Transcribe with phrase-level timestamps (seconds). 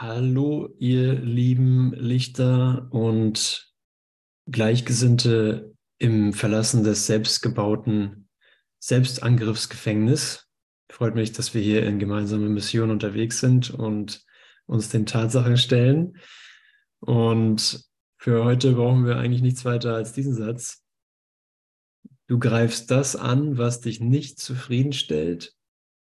[0.00, 3.72] Hallo, ihr lieben Lichter und
[4.50, 8.28] Gleichgesinnte im Verlassen des selbstgebauten
[8.80, 10.48] Selbstangriffsgefängnis.
[10.90, 14.24] Freut mich, dass wir hier in gemeinsamer Mission unterwegs sind und
[14.66, 16.16] uns den Tatsachen stellen.
[16.98, 17.84] Und
[18.16, 20.82] für heute brauchen wir eigentlich nichts weiter als diesen Satz.
[22.26, 25.54] Du greifst das an, was dich nicht zufriedenstellt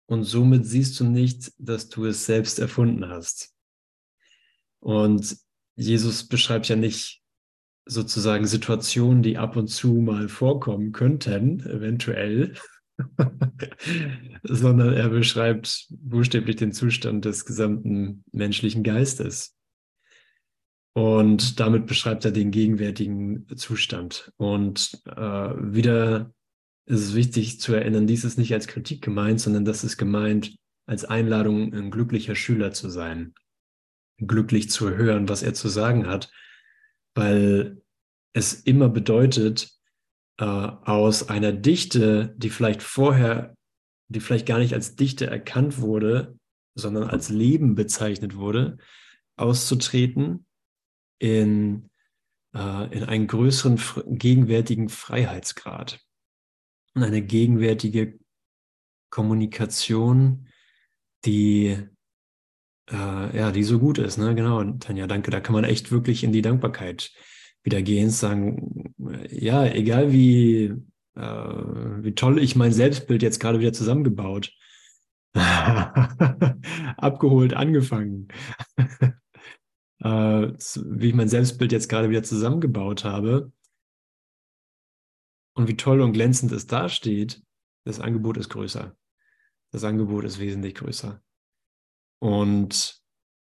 [0.07, 3.52] und somit siehst du nicht, dass du es selbst erfunden hast.
[4.83, 5.37] Und
[5.77, 7.21] Jesus beschreibt ja nicht
[7.85, 12.55] sozusagen Situationen, die ab und zu mal vorkommen könnten, eventuell,
[14.43, 19.55] sondern er beschreibt buchstäblich den Zustand des gesamten menschlichen Geistes.
[20.93, 24.33] Und damit beschreibt er den gegenwärtigen Zustand.
[24.35, 26.33] Und äh, wieder
[26.85, 30.55] ist es wichtig zu erinnern, dies ist nicht als Kritik gemeint, sondern das ist gemeint
[30.85, 33.33] als Einladung, ein glücklicher Schüler zu sein
[34.27, 36.31] glücklich zu hören, was er zu sagen hat,
[37.15, 37.81] weil
[38.33, 39.71] es immer bedeutet,
[40.37, 43.55] äh, aus einer Dichte, die vielleicht vorher,
[44.07, 46.37] die vielleicht gar nicht als Dichte erkannt wurde,
[46.75, 48.77] sondern als Leben bezeichnet wurde,
[49.35, 50.45] auszutreten
[51.19, 51.89] in,
[52.55, 56.03] äh, in einen größeren gegenwärtigen Freiheitsgrad
[56.95, 58.19] und eine gegenwärtige
[59.11, 60.47] Kommunikation,
[61.25, 61.77] die
[62.91, 64.35] äh, ja, die so gut ist, ne?
[64.35, 65.31] Genau, und Tanja, danke.
[65.31, 67.11] Da kann man echt wirklich in die Dankbarkeit
[67.63, 68.93] wieder gehen, sagen,
[69.29, 70.73] ja, egal wie,
[71.15, 74.51] äh, wie toll ich mein Selbstbild jetzt gerade wieder zusammengebaut,
[76.97, 78.27] abgeholt, angefangen,
[79.99, 83.51] äh, wie ich mein Selbstbild jetzt gerade wieder zusammengebaut habe
[85.53, 87.41] und wie toll und glänzend es dasteht,
[87.85, 88.95] das Angebot ist größer.
[89.71, 91.21] Das Angebot ist wesentlich größer.
[92.23, 93.01] Und,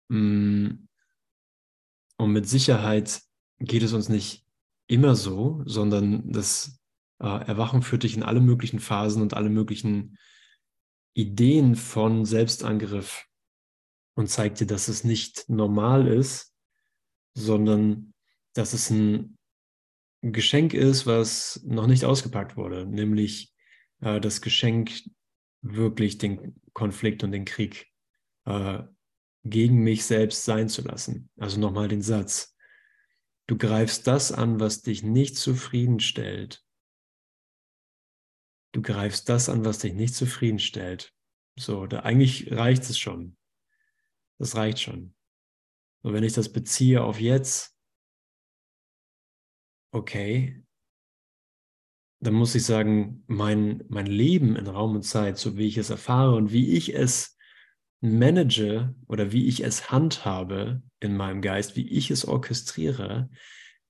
[0.09, 0.89] mm,
[2.17, 3.20] und mit Sicherheit
[3.59, 4.47] geht es uns nicht
[4.87, 6.81] immer so, sondern das
[7.21, 10.16] äh, Erwachen führt dich in alle möglichen Phasen und alle möglichen
[11.12, 13.27] Ideen von Selbstangriff
[14.15, 16.55] und zeigt dir, dass es nicht normal ist,
[17.34, 18.15] sondern
[18.55, 19.37] dass es ein
[20.22, 23.53] Geschenk ist, was noch nicht ausgepackt wurde, nämlich
[24.00, 24.93] äh, das Geschenk,
[25.61, 27.91] wirklich den Konflikt und den Krieg
[28.44, 28.82] äh,
[29.44, 31.30] gegen mich selbst sein zu lassen.
[31.36, 32.56] Also nochmal den Satz.
[33.47, 36.64] Du greifst das an, was dich nicht zufriedenstellt.
[38.72, 41.12] Du greifst das an, was dich nicht zufriedenstellt.
[41.58, 43.36] So, da eigentlich reicht es schon.
[44.38, 45.14] Das reicht schon.
[46.02, 47.76] Und wenn ich das beziehe auf jetzt,
[49.92, 50.64] okay,
[52.20, 55.91] dann muss ich sagen, mein, mein Leben in Raum und Zeit, so wie ich es
[55.91, 57.36] erfahre und wie ich es
[58.02, 63.30] manage oder wie ich es handhabe in meinem Geist, wie ich es orchestriere,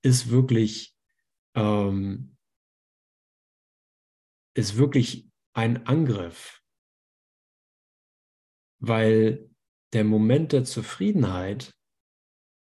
[0.03, 0.95] ist wirklich,
[1.55, 2.37] ähm,
[4.55, 6.61] ist wirklich ein Angriff.
[8.79, 9.49] Weil
[9.93, 11.73] der Moment der Zufriedenheit,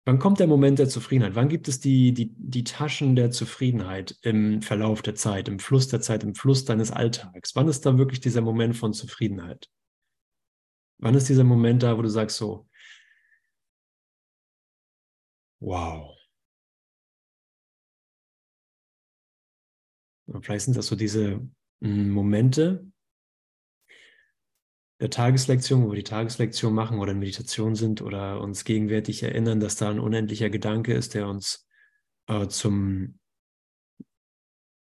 [0.06, 1.34] wann kommt der Moment der Zufriedenheit?
[1.34, 5.88] Wann gibt es die, die, die Taschen der Zufriedenheit im Verlauf der Zeit, im Fluss
[5.88, 7.54] der Zeit, im Fluss deines Alltags?
[7.56, 9.68] Wann ist da wirklich dieser Moment von Zufriedenheit?
[11.02, 12.68] Wann ist dieser Moment da, wo du sagst so,
[15.58, 16.16] wow.
[20.42, 21.40] Vielleicht sind das so diese
[21.80, 22.86] hm, Momente
[25.00, 29.58] der Tageslektion, wo wir die Tageslektion machen oder in Meditation sind oder uns gegenwärtig erinnern,
[29.58, 31.66] dass da ein unendlicher Gedanke ist, der uns
[32.28, 33.18] äh, zum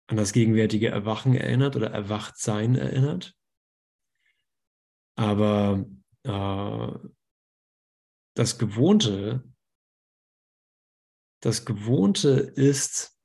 [0.06, 3.34] an das gegenwärtige Erwachen erinnert oder Erwachtsein erinnert.
[5.16, 5.86] Aber
[6.24, 6.92] äh,
[8.34, 9.44] das Gewohnte,
[11.40, 13.20] das Gewohnte ist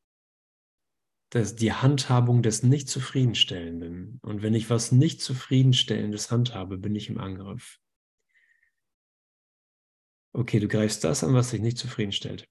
[1.35, 4.19] dass die Handhabung des Nicht-Zufriedenstellenden.
[4.22, 7.78] Und wenn ich was Nicht-Zufriedenstellendes handhabe, bin ich im Angriff.
[10.31, 12.48] Okay, du greifst das an, was dich nicht zufriedenstellt.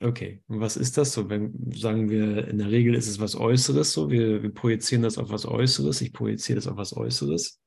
[0.00, 1.28] Okay, und was ist das so?
[1.28, 5.18] Wenn, sagen wir, in der Regel ist es was Äußeres so, wir, wir projizieren das
[5.18, 7.61] auf was Äußeres, ich projiziere das auf was Äußeres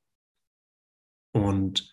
[1.32, 1.90] und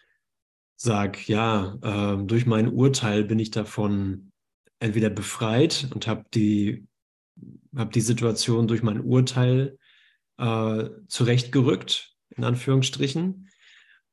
[0.76, 4.32] sag, ja, äh, durch mein Urteil bin ich davon
[4.80, 6.88] entweder befreit und habe die,
[7.76, 9.78] hab die Situation durch mein Urteil
[10.38, 13.50] äh, zurechtgerückt, in Anführungsstrichen,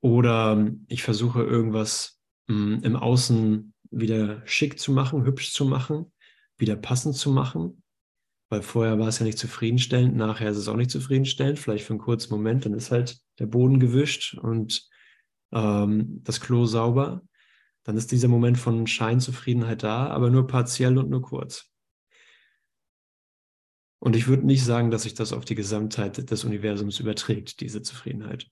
[0.00, 6.12] oder ich versuche irgendwas mh, hm, im Außen wieder schick zu machen, hübsch zu machen,
[6.56, 7.82] wieder passend zu machen,
[8.48, 11.94] weil vorher war es ja nicht zufriedenstellend, nachher ist es auch nicht zufriedenstellend, vielleicht für
[11.94, 14.88] einen kurzen Moment, dann ist halt der Boden gewischt und
[15.52, 17.22] ähm, das Klo sauber.
[17.84, 21.66] Dann ist dieser Moment von Scheinzufriedenheit da, aber nur partiell und nur kurz.
[23.98, 27.82] Und ich würde nicht sagen, dass sich das auf die Gesamtheit des Universums überträgt, diese
[27.82, 28.50] Zufriedenheit.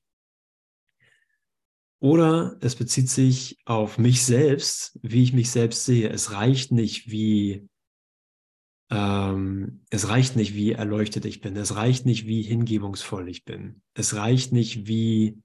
[2.01, 6.11] Oder es bezieht sich auf mich selbst, wie ich mich selbst sehe.
[6.11, 7.69] Es reicht nicht, wie
[8.91, 11.57] ähm, es reicht nicht, wie erleuchtet ich bin.
[11.57, 13.83] Es reicht nicht, wie hingebungsvoll ich bin.
[13.95, 15.43] Es reicht nicht, wie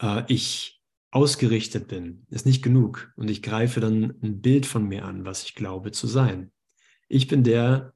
[0.00, 0.77] äh, ich
[1.10, 2.26] ausgerichtet bin.
[2.30, 3.12] Ist nicht genug.
[3.16, 6.52] Und ich greife dann ein Bild von mir an, was ich glaube zu sein.
[7.08, 7.94] Ich bin der,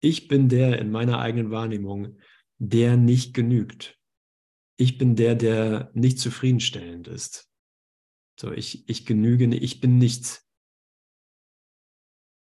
[0.00, 2.18] ich bin der in meiner eigenen Wahrnehmung,
[2.58, 3.98] der nicht genügt
[4.82, 7.48] ich bin der, der nicht zufriedenstellend ist.
[8.38, 10.42] So, ich, ich genüge, ich bin nicht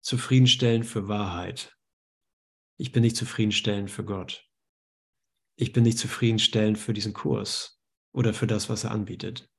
[0.01, 1.77] zufriedenstellend für Wahrheit.
[2.79, 4.49] Ich bin nicht zufriedenstellend für Gott.
[5.57, 7.79] Ich bin nicht zufriedenstellend für diesen Kurs
[8.13, 9.51] oder für das, was er anbietet.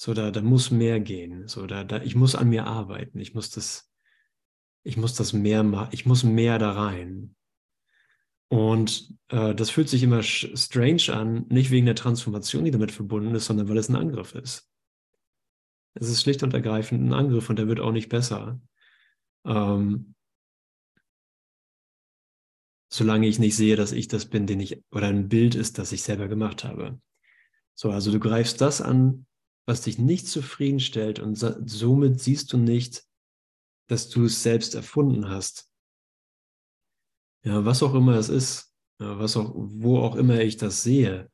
[0.00, 1.48] So, da, da muss mehr gehen.
[1.48, 3.18] So, da, da, ich muss an mir arbeiten.
[3.18, 3.90] Ich muss das,
[4.84, 5.88] ich muss das mehr machen.
[5.90, 7.34] Ich muss mehr da rein.
[8.46, 13.34] Und äh, das fühlt sich immer strange an, nicht wegen der Transformation, die damit verbunden
[13.34, 14.70] ist, sondern weil es ein Angriff ist.
[15.94, 18.60] Es ist schlicht und ergreifend ein Angriff und der wird auch nicht besser.
[19.44, 20.14] Ähm,
[22.88, 25.90] solange ich nicht sehe, dass ich das bin, den ich, oder ein Bild ist, das
[25.90, 27.00] ich selber gemacht habe.
[27.74, 29.26] So, also du greifst das an,
[29.68, 33.04] was dich nicht zufriedenstellt und somit siehst du nicht,
[33.90, 35.70] dass du es selbst erfunden hast,
[37.44, 41.30] ja, was auch immer es ist, was auch, wo auch immer ich das sehe,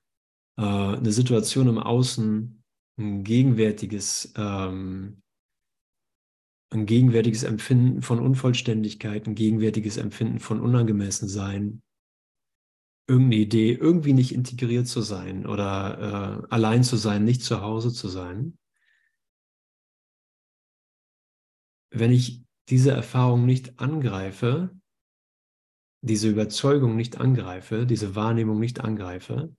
[0.59, 2.65] äh, eine Situation im Außen,
[2.99, 5.23] ein gegenwärtiges, ähm,
[6.73, 11.84] ein gegenwärtiges Empfinden von Unvollständigkeit, ein gegenwärtiges Empfinden von Unangemessensein,
[13.07, 17.93] irgendeine Idee, irgendwie nicht integriert zu sein oder äh, allein zu sein, nicht zu Hause
[17.93, 18.59] zu sein.
[21.91, 24.71] Wenn ich diese Erfahrung nicht angreife,
[26.01, 29.55] diese Überzeugung nicht angreife, diese Wahrnehmung nicht angreife,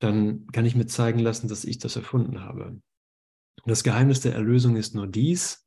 [0.00, 2.80] dann kann ich mir zeigen lassen, dass ich das erfunden habe.
[3.64, 5.66] Das Geheimnis der Erlösung ist nur dies,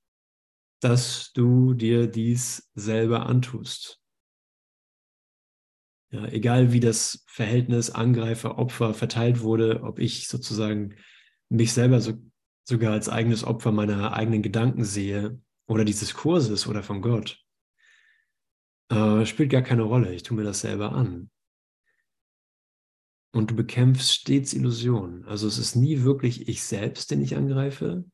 [0.82, 4.02] dass du dir dies selber antust.
[6.10, 10.96] Ja, egal wie das Verhältnis Angreifer, Opfer verteilt wurde, ob ich sozusagen
[11.50, 12.14] mich selber so,
[12.64, 17.44] sogar als eigenes Opfer meiner eigenen Gedanken sehe oder dieses Kurses oder von Gott,
[18.90, 20.14] äh, spielt gar keine Rolle.
[20.14, 21.30] Ich tue mir das selber an.
[23.34, 25.26] Und du bekämpfst stets Illusionen.
[25.26, 28.06] Also es ist nie wirklich ich selbst, den ich angreife.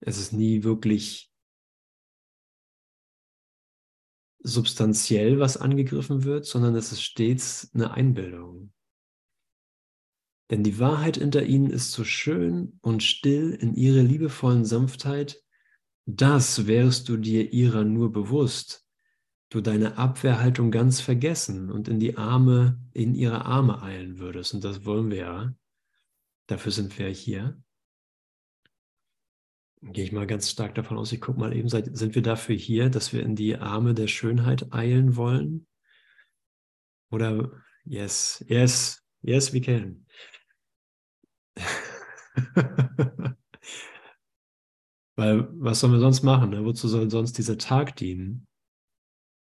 [0.00, 1.29] Es ist nie wirklich
[4.42, 8.72] substanziell, was angegriffen wird, sondern es ist stets eine Einbildung.
[10.50, 15.40] Denn die Wahrheit hinter ihnen ist so schön und still in ihrer liebevollen Sanftheit,
[16.06, 18.84] das wärst du dir ihrer nur bewusst,
[19.50, 24.54] du deine Abwehrhaltung ganz vergessen und in die Arme, in ihre Arme eilen würdest.
[24.54, 25.54] Und das wollen wir ja.
[26.46, 27.62] Dafür sind wir hier.
[29.82, 32.90] Gehe ich mal ganz stark davon aus, ich gucke mal eben, sind wir dafür hier,
[32.90, 35.66] dass wir in die Arme der Schönheit eilen wollen?
[37.10, 37.50] Oder
[37.84, 40.06] yes, yes, yes, we can.
[45.16, 46.50] Weil was sollen wir sonst machen?
[46.50, 46.64] Ne?
[46.64, 48.46] Wozu soll sonst dieser Tag dienen?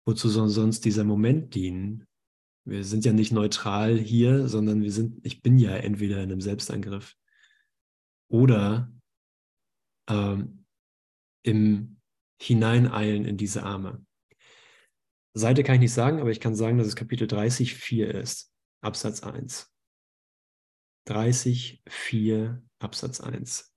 [0.05, 2.07] Wozu soll sonst dieser Moment dienen?
[2.65, 6.41] Wir sind ja nicht neutral hier, sondern wir sind, ich bin ja entweder in einem
[6.41, 7.15] Selbstangriff
[8.29, 8.89] oder
[10.09, 10.65] ähm,
[11.43, 11.97] im
[12.41, 14.05] Hineineilen in diese Arme.
[15.33, 18.51] Seite kann ich nicht sagen, aber ich kann sagen, dass es Kapitel 30, 4 ist,
[18.81, 19.71] Absatz 1.
[21.05, 23.73] 30, 4, Absatz 1.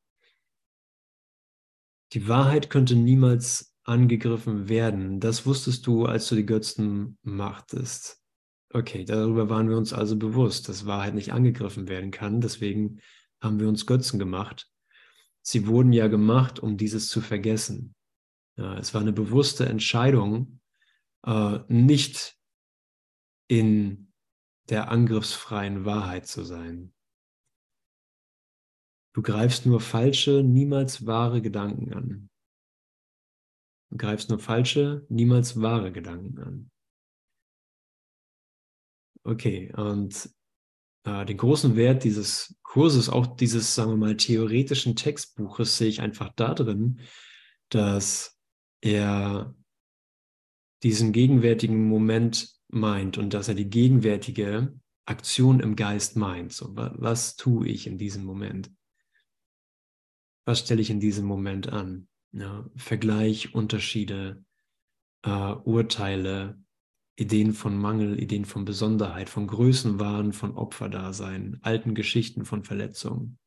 [2.12, 5.20] Die Wahrheit könnte niemals angegriffen werden.
[5.20, 8.22] Das wusstest du, als du die Götzen machtest.
[8.72, 12.40] Okay, darüber waren wir uns also bewusst, dass Wahrheit nicht angegriffen werden kann.
[12.40, 13.00] Deswegen
[13.40, 14.68] haben wir uns Götzen gemacht.
[15.48, 17.94] Sie wurden ja gemacht, um dieses zu vergessen.
[18.58, 20.60] Ja, es war eine bewusste Entscheidung,
[21.24, 22.36] äh, nicht
[23.46, 24.12] in
[24.68, 26.92] der angriffsfreien Wahrheit zu sein.
[29.14, 32.30] Du greifst nur falsche, niemals wahre Gedanken an.
[33.90, 36.70] Du greifst nur falsche, niemals wahre Gedanken an.
[39.22, 40.35] Okay, und
[41.06, 46.30] den großen Wert dieses Kurses, auch dieses, sagen wir mal, theoretischen Textbuches, sehe ich einfach
[46.34, 47.00] darin,
[47.68, 48.38] dass
[48.80, 49.54] er
[50.82, 56.52] diesen gegenwärtigen Moment meint und dass er die gegenwärtige Aktion im Geist meint.
[56.52, 58.70] So, was, was tue ich in diesem Moment?
[60.46, 62.08] was stelle ich in diesem Moment an?
[62.32, 64.44] Ja, Vergleich, Unterschiede,
[65.22, 66.58] äh, Urteile,
[67.16, 73.38] Ideen von Mangel, Ideen von Besonderheit, von Größenwahn, von Opferdasein, alten Geschichten von Verletzungen,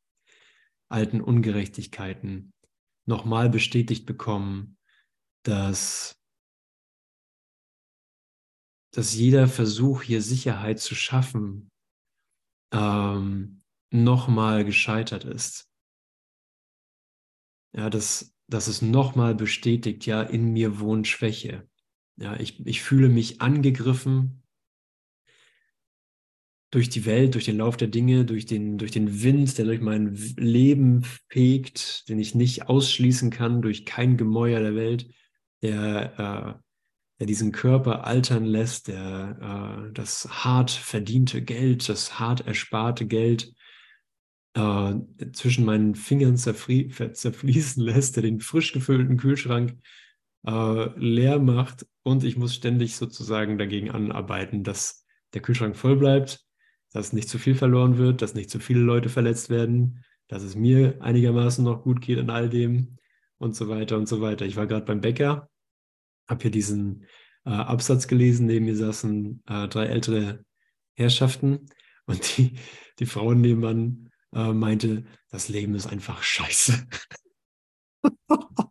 [0.88, 2.52] alten Ungerechtigkeiten,
[3.06, 4.76] nochmal bestätigt bekommen,
[5.44, 6.20] dass,
[8.92, 11.70] dass jeder Versuch, hier Sicherheit zu schaffen,
[12.72, 13.62] ähm,
[13.92, 15.68] nochmal gescheitert ist.
[17.72, 21.68] Ja, dass, dass es nochmal bestätigt, ja, in mir wohnt Schwäche.
[22.20, 24.42] Ja, ich, ich fühle mich angegriffen
[26.70, 29.80] durch die Welt, durch den Lauf der Dinge, durch den, durch den Wind, der durch
[29.80, 35.10] mein Leben fegt, den ich nicht ausschließen kann, durch kein Gemäuer der Welt,
[35.62, 36.62] der, äh,
[37.20, 43.54] der diesen Körper altern lässt, der äh, das hart verdiente Geld, das hart ersparte Geld
[44.54, 44.94] äh,
[45.32, 49.78] zwischen meinen Fingern zerfließen lässt, der den frisch gefüllten Kühlschrank
[50.46, 55.04] äh, leer macht und ich muss ständig sozusagen dagegen anarbeiten, dass
[55.34, 56.44] der Kühlschrank voll bleibt,
[56.92, 60.56] dass nicht zu viel verloren wird, dass nicht zu viele Leute verletzt werden, dass es
[60.56, 62.98] mir einigermaßen noch gut geht in all dem
[63.38, 64.44] und so weiter und so weiter.
[64.46, 65.48] Ich war gerade beim Bäcker,
[66.28, 67.06] habe hier diesen
[67.44, 70.44] äh, Absatz gelesen, neben mir saßen äh, drei ältere
[70.94, 71.66] Herrschaften
[72.06, 72.54] und die,
[72.98, 76.86] die Frau nebenan äh, meinte, das Leben ist einfach scheiße.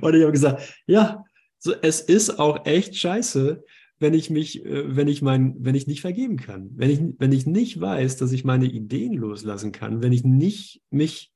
[0.00, 1.24] Und ich habe gesagt, ja,
[1.58, 3.62] so, es ist auch echt scheiße,
[3.98, 7.32] wenn ich mich, äh, wenn ich mein, wenn ich nicht vergeben kann, wenn ich, wenn
[7.32, 11.32] ich nicht weiß, dass ich meine Ideen loslassen kann, wenn ich nicht mich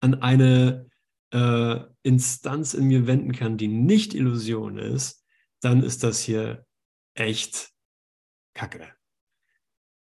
[0.00, 0.86] an eine
[1.32, 5.24] äh, Instanz in mir wenden kann, die nicht Illusion ist,
[5.60, 6.66] dann ist das hier
[7.14, 7.70] echt
[8.54, 8.86] Kacke.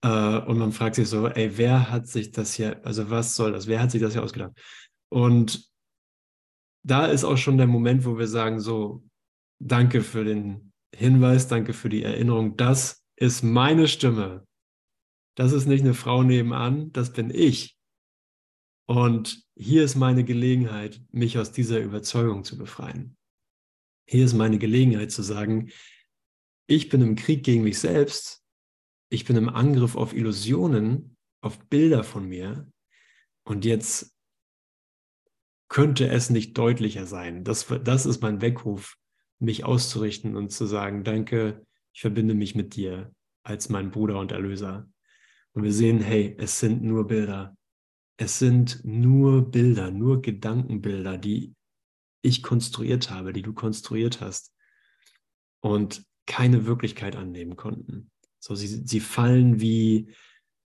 [0.04, 3.52] Äh, und man fragt sich so, ey, wer hat sich das hier, also was soll
[3.52, 3.68] das?
[3.68, 4.54] Wer hat sich das hier ausgedacht?
[5.10, 5.71] Und
[6.84, 9.04] da ist auch schon der Moment, wo wir sagen, so,
[9.60, 14.46] danke für den Hinweis, danke für die Erinnerung, das ist meine Stimme.
[15.36, 17.78] Das ist nicht eine Frau nebenan, das bin ich.
[18.88, 23.16] Und hier ist meine Gelegenheit, mich aus dieser Überzeugung zu befreien.
[24.10, 25.72] Hier ist meine Gelegenheit zu sagen,
[26.68, 28.44] ich bin im Krieg gegen mich selbst,
[29.10, 32.70] ich bin im Angriff auf Illusionen, auf Bilder von mir
[33.46, 34.14] und jetzt
[35.72, 37.46] könnte es nicht deutlicher sein.
[37.46, 38.98] Das, das ist mein Weckruf,
[39.40, 44.34] mich auszurichten und zu sagen, danke, ich verbinde mich mit dir als mein Bruder und
[44.34, 44.90] Erlöser.
[45.54, 47.56] Und wir sehen, hey, es sind nur Bilder.
[48.18, 51.56] Es sind nur Bilder, nur Gedankenbilder, die
[52.22, 54.54] ich konstruiert habe, die du konstruiert hast
[55.62, 58.12] und keine Wirklichkeit annehmen konnten.
[58.40, 60.14] So, sie, sie fallen wie,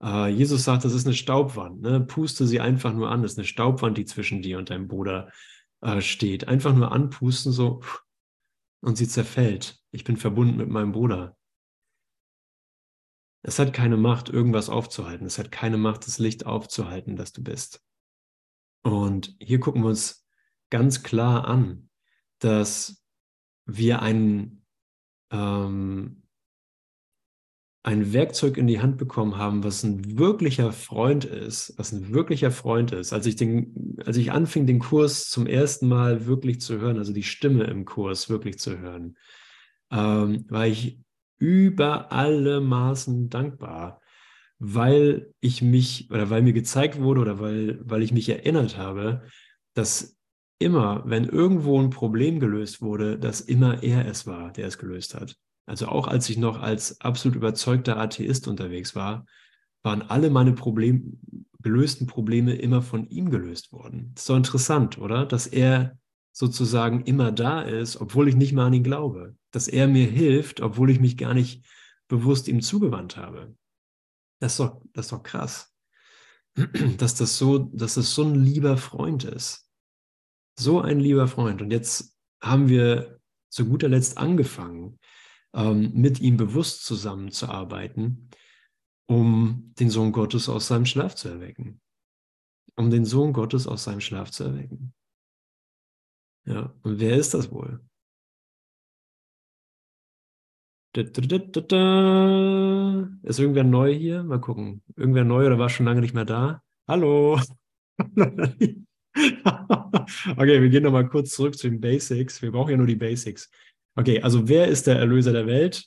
[0.05, 1.81] Jesus sagt, das ist eine Staubwand.
[1.81, 2.01] Ne?
[2.01, 3.21] Puste sie einfach nur an.
[3.21, 5.31] Das ist eine Staubwand, die zwischen dir und deinem Bruder
[5.81, 6.47] äh, steht.
[6.47, 7.81] Einfach nur anpusten, so
[8.81, 9.79] und sie zerfällt.
[9.91, 11.37] Ich bin verbunden mit meinem Bruder.
[13.41, 15.25] Es hat keine Macht, irgendwas aufzuhalten.
[15.25, 17.81] Es hat keine Macht, das Licht aufzuhalten, das du bist.
[18.83, 20.27] Und hier gucken wir uns
[20.69, 21.89] ganz klar an,
[22.39, 23.05] dass
[23.65, 24.65] wir einen,
[25.31, 26.22] ähm,
[27.83, 32.49] ein Werkzeug in die Hand bekommen haben, was ein wirklicher Freund ist, was ein wirklicher
[32.49, 33.11] Freund ist.
[33.11, 37.11] Als ich, den, als ich anfing, den Kurs zum ersten Mal wirklich zu hören, also
[37.11, 39.17] die Stimme im Kurs wirklich zu hören,
[39.91, 40.97] ähm, war ich
[41.39, 44.01] über alle Maßen dankbar,
[44.59, 49.23] weil ich mich oder weil mir gezeigt wurde oder weil, weil ich mich erinnert habe,
[49.73, 50.17] dass
[50.57, 55.15] immer, wenn irgendwo ein Problem gelöst wurde, dass immer er es war, der es gelöst
[55.15, 55.35] hat.
[55.65, 59.25] Also auch als ich noch als absolut überzeugter Atheist unterwegs war,
[59.81, 61.19] waren alle meine Problem,
[61.61, 64.13] gelösten Probleme immer von ihm gelöst worden.
[64.15, 65.25] Ist so interessant, oder?
[65.25, 65.97] Dass er
[66.33, 69.35] sozusagen immer da ist, obwohl ich nicht mal an ihn glaube.
[69.51, 71.63] Dass er mir hilft, obwohl ich mich gar nicht
[72.07, 73.55] bewusst ihm zugewandt habe.
[74.39, 75.73] Das ist doch, das ist doch krass.
[76.97, 79.67] Dass das, so, dass das so ein lieber Freund ist.
[80.55, 81.63] So ein lieber Freund.
[81.63, 84.99] Und jetzt haben wir zu guter Letzt angefangen,
[85.53, 88.29] ähm, mit ihm bewusst zusammenzuarbeiten,
[89.07, 91.81] um den Sohn Gottes aus seinem Schlaf zu erwecken.
[92.75, 94.93] Um den Sohn Gottes aus seinem Schlaf zu erwecken.
[96.45, 97.79] Ja, und wer ist das wohl?
[103.23, 104.23] Ist irgendwer neu hier?
[104.23, 104.83] Mal gucken.
[104.95, 106.61] Irgendwer neu oder war schon lange nicht mehr da?
[106.87, 107.39] Hallo.
[107.97, 108.85] okay,
[110.61, 112.43] wir gehen nochmal kurz zurück zu den Basics.
[112.43, 113.49] Wir brauchen ja nur die Basics.
[113.95, 115.85] Okay, also wer ist der Erlöser der Welt?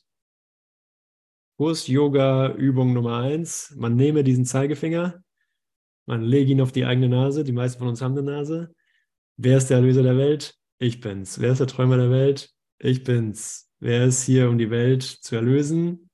[1.57, 3.75] Kurs Yoga Übung Nummer eins.
[3.77, 5.23] Man nehme diesen Zeigefinger
[6.07, 7.43] Man lege ihn auf die eigene Nase.
[7.43, 8.75] Die meisten von uns haben eine Nase.
[9.37, 10.55] Wer ist der Erlöser der Welt?
[10.79, 11.41] Ich bin's.
[11.41, 12.51] Wer ist der Träumer der Welt?
[12.79, 13.71] Ich bin's.
[13.81, 16.11] Wer ist hier, um die Welt zu erlösen?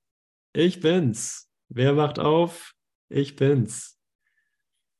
[0.53, 1.49] Ich bin's.
[1.69, 2.73] Wer wacht auf?
[3.09, 3.99] Ich bin's.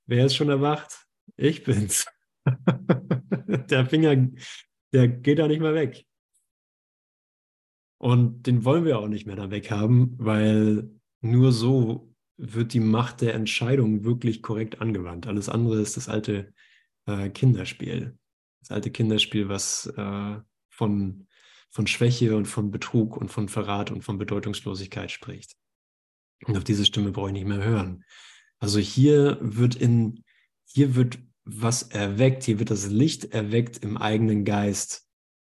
[0.05, 1.05] Wer ist schon erwacht?
[1.37, 2.05] Ich bin's.
[3.69, 4.27] der Finger,
[4.91, 6.05] der geht da nicht mehr weg.
[8.03, 10.89] Und den wollen wir auch nicht mehr da weg haben, weil
[11.21, 15.25] nur so wird die Macht der Entscheidung wirklich korrekt angewandt.
[15.25, 16.53] Alles andere ist das alte
[17.05, 18.17] äh, Kinderspiel.
[18.59, 20.35] Das alte Kinderspiel, was äh,
[20.69, 21.27] von,
[21.69, 25.55] von Schwäche und von Betrug und von Verrat und von Bedeutungslosigkeit spricht.
[26.45, 28.03] Und auf diese Stimme brauche ich nicht mehr hören.
[28.59, 30.25] Also hier wird in,
[30.65, 35.07] hier wird was erweckt, hier wird das Licht erweckt im eigenen Geist,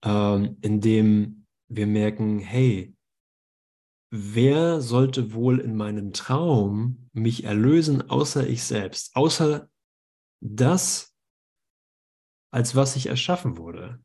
[0.05, 2.95] ähm, indem wir merken, hey,
[4.11, 9.69] wer sollte wohl in meinem Traum mich erlösen, außer ich selbst, außer
[10.41, 11.17] das,
[12.53, 14.05] als was ich erschaffen wurde,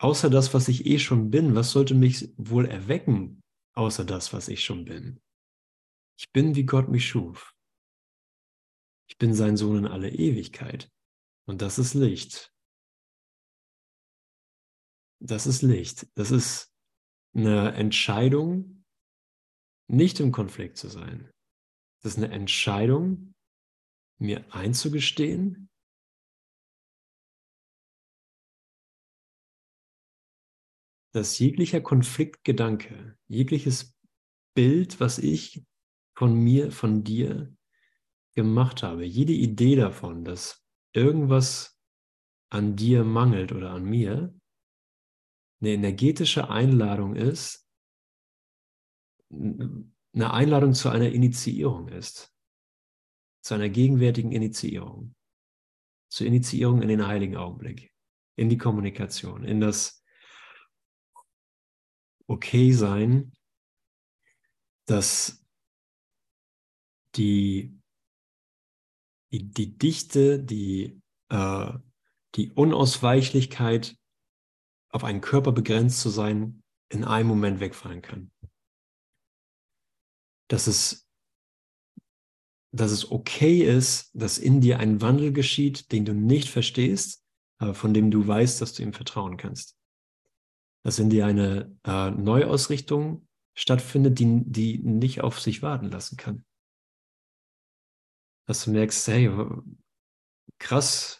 [0.00, 3.42] außer das, was ich eh schon bin, was sollte mich wohl erwecken,
[3.74, 5.20] außer das, was ich schon bin?
[6.18, 7.54] Ich bin, wie Gott mich schuf.
[9.08, 10.90] Ich bin sein Sohn in alle Ewigkeit.
[11.46, 12.52] Und das ist Licht.
[15.20, 16.08] Das ist Licht.
[16.16, 16.72] Das ist
[17.34, 18.84] eine Entscheidung,
[19.86, 21.30] nicht im Konflikt zu sein.
[22.02, 23.34] Das ist eine Entscheidung,
[24.18, 25.68] mir einzugestehen,
[31.12, 33.96] dass jeglicher Konfliktgedanke, jegliches
[34.54, 35.64] Bild, was ich
[36.16, 37.54] von mir, von dir
[38.34, 41.78] gemacht habe, jede Idee davon, dass irgendwas
[42.50, 44.34] an dir mangelt oder an mir,
[45.60, 47.68] eine energetische Einladung ist,
[49.30, 52.34] eine Einladung zu einer Initiierung ist,
[53.42, 55.14] zu einer gegenwärtigen Initiierung,
[56.08, 57.92] zur Initiierung in den heiligen Augenblick,
[58.36, 60.04] in die Kommunikation, in das
[62.26, 63.32] Okay-Sein,
[64.86, 65.44] dass
[67.16, 67.78] die,
[69.32, 71.72] die, die Dichte, die, äh,
[72.36, 73.99] die Unausweichlichkeit,
[74.90, 78.30] auf einen Körper begrenzt zu sein, in einem Moment wegfallen kann.
[80.48, 81.08] Dass es,
[82.74, 87.24] dass es okay ist, dass in dir ein Wandel geschieht, den du nicht verstehst,
[87.58, 89.76] aber von dem du weißt, dass du ihm vertrauen kannst.
[90.84, 96.44] Dass in dir eine äh, Neuausrichtung stattfindet, die, die nicht auf sich warten lassen kann
[98.50, 99.30] dass du merkst, hey,
[100.58, 101.19] krass,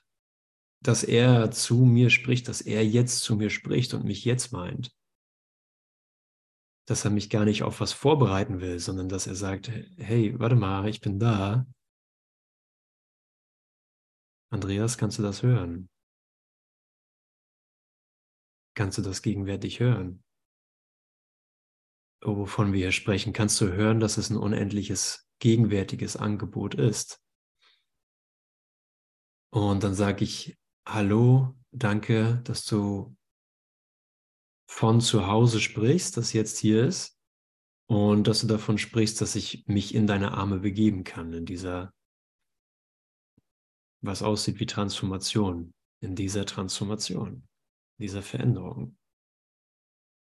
[0.83, 4.91] dass er zu mir spricht, dass er jetzt zu mir spricht und mich jetzt meint.
[6.87, 10.57] Dass er mich gar nicht auf was vorbereiten will, sondern dass er sagt, hey, warte
[10.57, 11.67] mal, ich bin da.
[14.51, 15.89] Andreas, kannst du das hören?
[18.75, 20.25] Kannst du das gegenwärtig hören?
[22.23, 27.23] Wovon wir hier sprechen, kannst du hören, dass es ein unendliches gegenwärtiges Angebot ist.
[29.53, 33.17] Und dann sage ich, hallo, danke, dass du
[34.69, 37.19] von zu Hause sprichst, das jetzt hier ist,
[37.87, 41.93] und dass du davon sprichst, dass ich mich in deine Arme begeben kann, in dieser,
[44.01, 47.49] was aussieht wie Transformation, in dieser Transformation,
[47.99, 48.97] dieser Veränderung.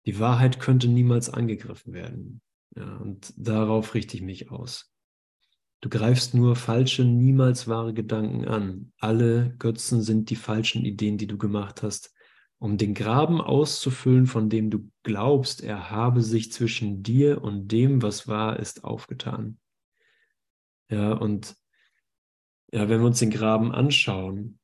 [0.07, 2.41] Die Wahrheit könnte niemals angegriffen werden.
[2.75, 4.90] Ja, und darauf richte ich mich aus.
[5.81, 8.93] Du greifst nur falsche, niemals wahre Gedanken an.
[8.99, 12.13] Alle Götzen sind die falschen Ideen, die du gemacht hast,
[12.59, 18.03] um den Graben auszufüllen, von dem du glaubst, er habe sich zwischen dir und dem,
[18.03, 19.57] was wahr ist, aufgetan.
[20.91, 21.55] Ja, und
[22.71, 24.59] ja, wenn wir uns den Graben anschauen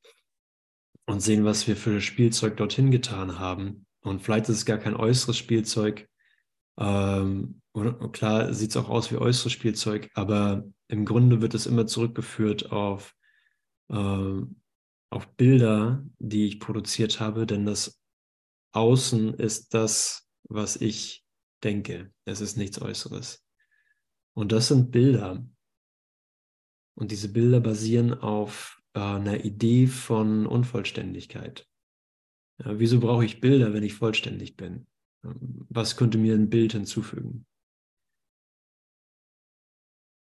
[1.06, 4.94] und sehen, was wir für Spielzeug dorthin getan haben, und vielleicht ist es gar kein
[4.94, 6.08] äußeres Spielzeug,
[6.78, 7.60] ähm,
[8.12, 12.72] klar sieht es auch aus wie äußeres Spielzeug, aber im Grunde wird es immer zurückgeführt
[12.72, 13.14] auf,
[13.90, 14.42] äh,
[15.10, 18.00] auf Bilder, die ich produziert habe, denn das
[18.72, 21.24] Außen ist das, was ich
[21.62, 22.12] denke.
[22.24, 23.44] Es ist nichts Äußeres.
[24.34, 25.44] Und das sind Bilder.
[26.94, 31.66] Und diese Bilder basieren auf äh, einer Idee von Unvollständigkeit.
[32.58, 34.86] Ja, wieso brauche ich Bilder, wenn ich vollständig bin?
[35.22, 37.46] Was könnte mir ein Bild hinzufügen?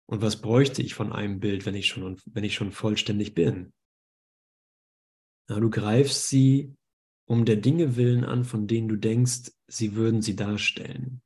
[0.06, 3.72] Und was bräuchte ich von einem Bild, wenn ich schon, wenn ich schon vollständig bin?
[5.48, 6.74] Ja, du greifst sie
[7.26, 11.22] um der Dinge willen an, von denen du denkst, sie würden sie darstellen.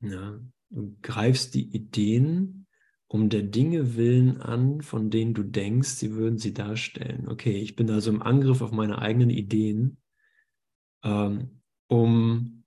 [0.00, 2.66] Ja, du greifst die Ideen
[3.08, 7.28] um der Dinge willen an, von denen du denkst, sie würden sie darstellen.
[7.28, 9.98] Okay, ich bin also im Angriff auf meine eigenen Ideen,
[11.02, 12.62] ähm, um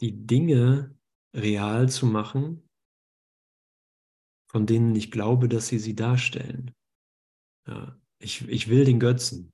[0.00, 0.96] die Dinge
[1.34, 2.68] real zu machen,
[4.50, 6.74] von denen ich glaube, dass sie sie darstellen.
[7.66, 9.52] Ja, ich, ich will den Götzen.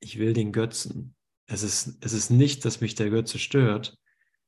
[0.00, 1.14] Ich will den Götzen.
[1.46, 3.96] Es ist, es ist nicht, dass mich der Götze stört,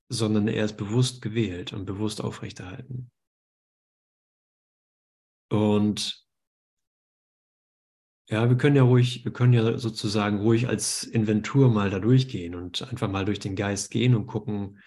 [0.09, 3.11] sondern er ist bewusst gewählt und bewusst aufrechterhalten.
[5.51, 6.27] Und
[8.29, 12.55] ja, wir können ja ruhig, wir können ja sozusagen ruhig als Inventur mal da durchgehen
[12.55, 14.81] und einfach mal durch den Geist gehen und gucken,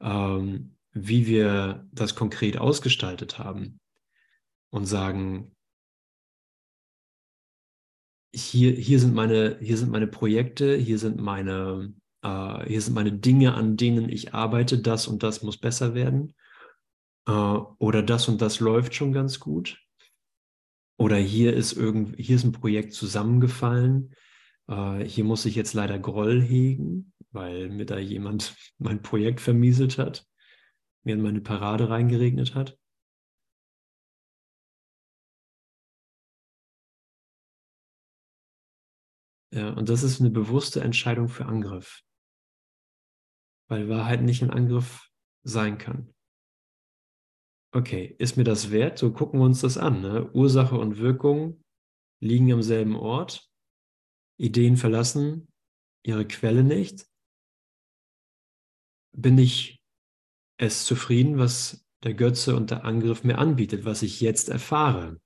[0.00, 3.80] ähm, wie wir das konkret ausgestaltet haben
[4.70, 5.54] und sagen,
[8.34, 13.12] hier, hier, sind meine, hier sind meine Projekte, hier sind meine, äh, hier sind meine
[13.12, 16.34] Dinge, an denen ich arbeite, das und das muss besser werden.
[17.26, 19.80] Äh, oder das und das läuft schon ganz gut.
[20.98, 24.14] Oder hier ist irgend, hier ist ein Projekt zusammengefallen.
[24.68, 29.98] Äh, hier muss ich jetzt leider Groll hegen, weil mir da jemand mein Projekt vermieselt
[29.98, 30.26] hat,
[31.04, 32.78] mir in meine Parade reingeregnet hat.
[39.50, 42.02] Ja, und das ist eine bewusste Entscheidung für Angriff
[43.68, 45.08] weil Wahrheit nicht ein Angriff
[45.44, 46.12] sein kann.
[47.74, 48.98] Okay, ist mir das wert?
[48.98, 50.00] So gucken wir uns das an.
[50.00, 50.30] Ne?
[50.32, 51.62] Ursache und Wirkung
[52.20, 53.48] liegen am selben Ort.
[54.38, 55.52] Ideen verlassen
[56.02, 57.06] ihre Quelle nicht.
[59.12, 59.80] Bin ich
[60.58, 65.20] es zufrieden, was der Götze und der Angriff mir anbietet, was ich jetzt erfahre?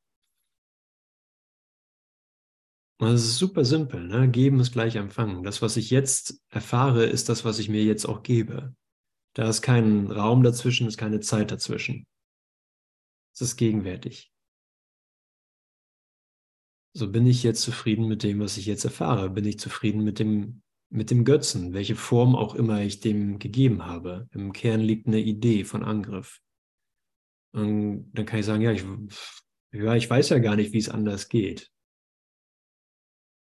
[2.99, 4.07] Das ist super simpel.
[4.07, 4.31] Ne?
[4.31, 5.43] Geben ist gleich empfangen.
[5.43, 8.77] Das, was ich jetzt erfahre, ist das, was ich mir jetzt auch gebe.
[9.35, 12.07] Da ist kein Raum dazwischen, ist keine Zeit dazwischen.
[13.35, 14.31] Es ist gegenwärtig.
[16.95, 19.31] So bin ich jetzt zufrieden mit dem, was ich jetzt erfahre.
[19.31, 23.87] Bin ich zufrieden mit dem, mit dem Götzen, welche Form auch immer ich dem gegeben
[23.87, 24.29] habe.
[24.33, 26.41] Im Kern liegt eine Idee von Angriff.
[27.53, 28.85] Und dann kann ich sagen, ja, ich,
[29.73, 31.73] ja, ich weiß ja gar nicht, wie es anders geht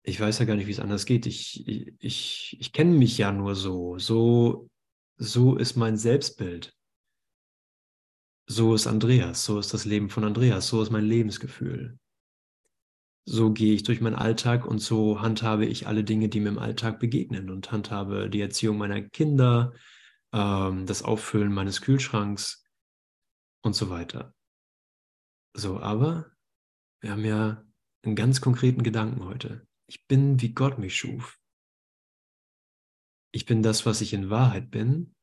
[0.06, 1.26] ich weiß ja gar nicht, wie es anders geht.
[1.26, 1.66] Ich,
[1.98, 3.98] ich, ich kenne mich ja nur so.
[3.98, 4.70] So,
[5.16, 6.72] so ist mein Selbstbild.
[8.48, 11.98] So ist Andreas, so ist das Leben von Andreas, so ist mein Lebensgefühl.
[13.28, 16.60] So gehe ich durch meinen Alltag und so handhabe ich alle Dinge, die mir im
[16.60, 19.72] Alltag begegnen und handhabe die Erziehung meiner Kinder,
[20.32, 22.64] ähm, das Auffüllen meines Kühlschranks
[23.62, 24.32] und so weiter.
[25.54, 26.30] So, aber
[27.00, 27.64] wir haben ja
[28.04, 29.66] einen ganz konkreten Gedanken heute.
[29.88, 31.36] Ich bin, wie Gott mich schuf.
[33.32, 35.14] Ich bin das, was ich in Wahrheit bin.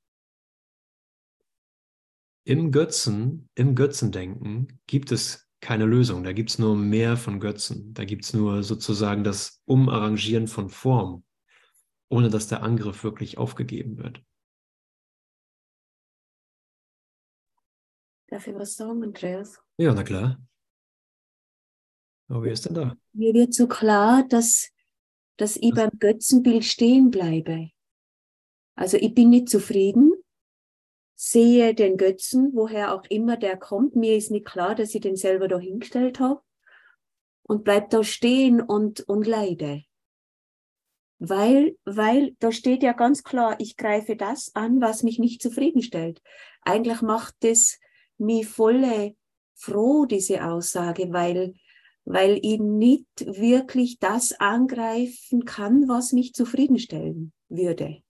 [2.45, 6.23] Im Götzen, im Götzendenken gibt es keine Lösung.
[6.23, 7.93] Da gibt es nur mehr von Götzen.
[7.93, 11.23] Da gibt es nur sozusagen das Umarrangieren von Form,
[12.09, 14.21] ohne dass der Angriff wirklich aufgegeben wird.
[18.27, 19.63] Darf ich was sagen, Andreas?
[19.77, 20.37] Ja, na klar.
[22.27, 22.97] Aber wer ist denn da?
[23.13, 24.69] Mir wird so klar, dass,
[25.37, 27.69] dass ich beim Götzenbild stehen bleibe.
[28.75, 30.12] Also ich bin nicht zufrieden,
[31.23, 33.95] sehe den Götzen, woher auch immer der kommt.
[33.95, 36.41] Mir ist nicht klar, dass ich den selber da hingestellt habe
[37.43, 39.83] und bleib da stehen und, und leide.
[41.19, 46.21] Weil, weil da steht ja ganz klar, ich greife das an, was mich nicht zufriedenstellt.
[46.61, 47.79] Eigentlich macht das
[48.17, 49.15] mich volle
[49.55, 51.53] froh, diese Aussage, weil
[52.05, 58.02] weil ich nicht wirklich das angreifen kann, was mich zufriedenstellen würde.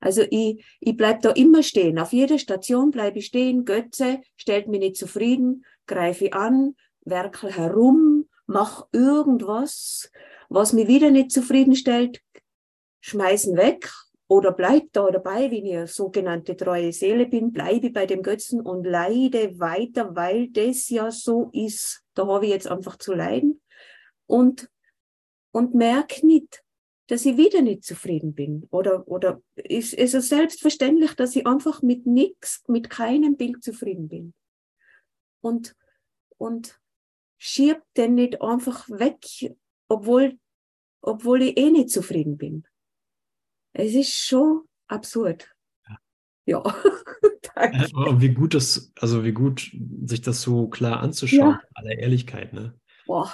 [0.00, 1.98] Also ich, ich bleib da immer stehen.
[1.98, 3.64] Auf jeder Station bleibe ich stehen.
[3.64, 10.10] Götze stellt mich nicht zufrieden, greife ich an, werkel herum, mach irgendwas,
[10.48, 12.22] was mich wieder nicht zufriedenstellt,
[13.00, 13.90] schmeißen weg
[14.28, 18.84] oder bleib da dabei, ich eine sogenannte treue Seele bin, bleibe bei dem Götzen und
[18.84, 22.02] leide weiter, weil das ja so ist.
[22.14, 23.60] Da habe ich jetzt einfach zu leiden
[24.26, 24.70] und,
[25.50, 26.62] und merke nicht,
[27.08, 28.66] dass ich wieder nicht zufrieden bin.
[28.70, 34.08] Oder, oder ist es ist selbstverständlich, dass ich einfach mit nichts, mit keinem Bild zufrieden
[34.08, 34.34] bin.
[35.40, 35.74] Und,
[36.36, 36.78] und
[37.38, 39.24] schieb den nicht einfach weg,
[39.88, 40.38] obwohl,
[41.00, 42.64] obwohl ich eh nicht zufrieden bin.
[43.72, 45.50] Es ist schon absurd.
[46.44, 46.62] Ja.
[46.62, 46.62] ja.
[48.20, 51.62] wie gut das, also wie gut sich das so klar anzuschauen, ja.
[51.74, 52.78] aller Ehrlichkeit, ne?
[53.06, 53.32] Boah,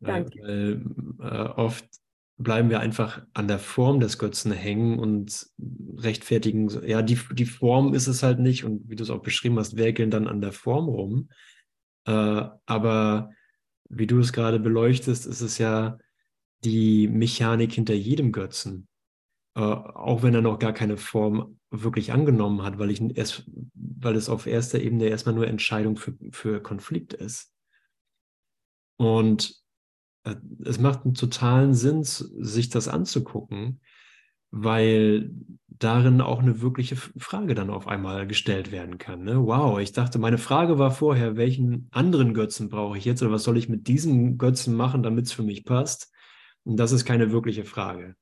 [0.00, 0.38] danke.
[0.40, 0.82] Weil,
[1.18, 2.01] weil äh, oft
[2.42, 5.46] bleiben wir einfach an der Form des Götzen hängen und
[5.96, 9.58] rechtfertigen, ja, die, die Form ist es halt nicht und wie du es auch beschrieben
[9.58, 11.28] hast, werkeln dann an der Form rum.
[12.06, 13.30] Äh, aber
[13.88, 15.98] wie du es gerade beleuchtest, ist es ja
[16.64, 18.88] die Mechanik hinter jedem Götzen.
[19.54, 24.16] Äh, auch wenn er noch gar keine Form wirklich angenommen hat, weil, ich erst, weil
[24.16, 27.52] es auf erster Ebene erstmal nur Entscheidung für, für Konflikt ist.
[28.96, 29.61] Und
[30.64, 33.80] es macht einen totalen Sinn, sich das anzugucken,
[34.50, 35.30] weil
[35.68, 39.24] darin auch eine wirkliche Frage dann auf einmal gestellt werden kann.
[39.24, 39.44] Ne?
[39.44, 43.42] Wow, ich dachte, meine Frage war vorher, welchen anderen Götzen brauche ich jetzt oder was
[43.42, 46.12] soll ich mit diesem Götzen machen, damit es für mich passt?
[46.64, 48.14] Und das ist keine wirkliche Frage.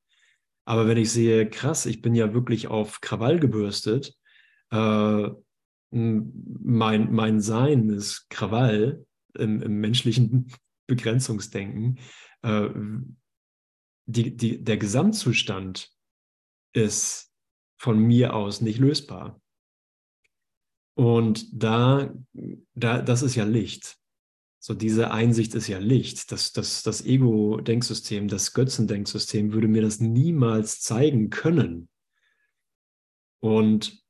[0.65, 4.15] Aber wenn ich sehe, krass, ich bin ja wirklich auf Krawall gebürstet,
[4.71, 5.29] äh,
[5.91, 10.53] mein, mein Sein ist Krawall im, im menschlichen
[10.91, 11.99] Begrenzungsdenken.
[12.43, 12.69] Äh,
[14.07, 15.91] die, die, der Gesamtzustand
[16.75, 17.33] ist
[17.79, 19.41] von mir aus nicht lösbar.
[20.95, 22.13] Und da,
[22.75, 23.97] da, das ist ja Licht.
[24.63, 26.31] So diese Einsicht ist ja Licht.
[26.33, 31.89] Das, das, das Ego-Denksystem, das Götzendenksystem würde mir das niemals zeigen können.
[33.43, 34.05] Und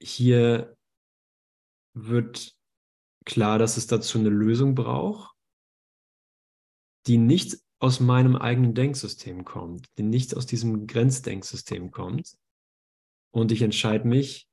[0.00, 0.76] hier
[1.94, 2.54] wird
[3.24, 5.33] klar, dass es dazu eine Lösung braucht,
[7.06, 12.36] die nicht aus meinem eigenen Denksystem kommt, die nicht aus diesem Grenzdenksystem kommt.
[13.30, 14.48] Und ich entscheide mich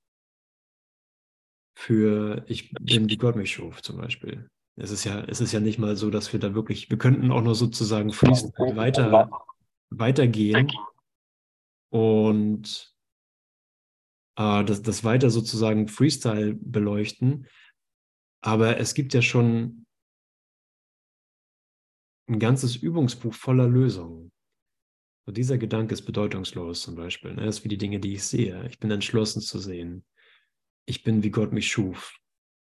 [1.77, 4.49] für, ich bin wie Gott mich schuf zum Beispiel.
[4.75, 7.31] Es ist ja, es ist ja nicht mal so, dass wir da wirklich, wir könnten
[7.31, 9.29] auch noch sozusagen Freestyle weiter,
[9.89, 10.71] weitergehen
[11.89, 12.93] und
[14.37, 17.47] äh, das, das weiter sozusagen Freestyle beleuchten.
[18.43, 19.85] Aber es gibt ja schon
[22.31, 24.31] ein ganzes Übungsbuch voller Lösungen.
[25.25, 27.33] So dieser Gedanke ist bedeutungslos zum Beispiel.
[27.33, 27.45] Ne?
[27.45, 28.65] Das ist wie die Dinge, die ich sehe.
[28.67, 30.03] Ich bin entschlossen zu sehen.
[30.85, 32.17] Ich bin, wie Gott mich schuf.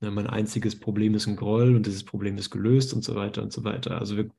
[0.01, 3.43] Ja, mein einziges Problem ist ein Groll und dieses Problem ist gelöst und so weiter
[3.43, 3.99] und so weiter.
[3.99, 4.31] Also wir,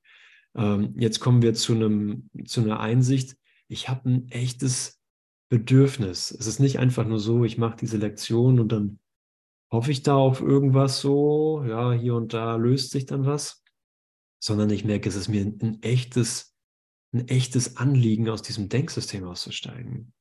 [0.56, 3.38] ähm, jetzt kommen wir zu, einem, zu einer Einsicht,
[3.70, 5.00] ich habe ein echtes
[5.50, 6.32] Bedürfnis.
[6.32, 9.00] Es ist nicht einfach nur so, ich mache diese Lektion und dann
[9.72, 13.63] hoffe ich da auf irgendwas so, ja, hier und da löst sich dann was,
[14.44, 16.54] sondern ich merke, es ist mir ein echtes,
[17.14, 20.14] ein echtes Anliegen, aus diesem Denksystem auszusteigen.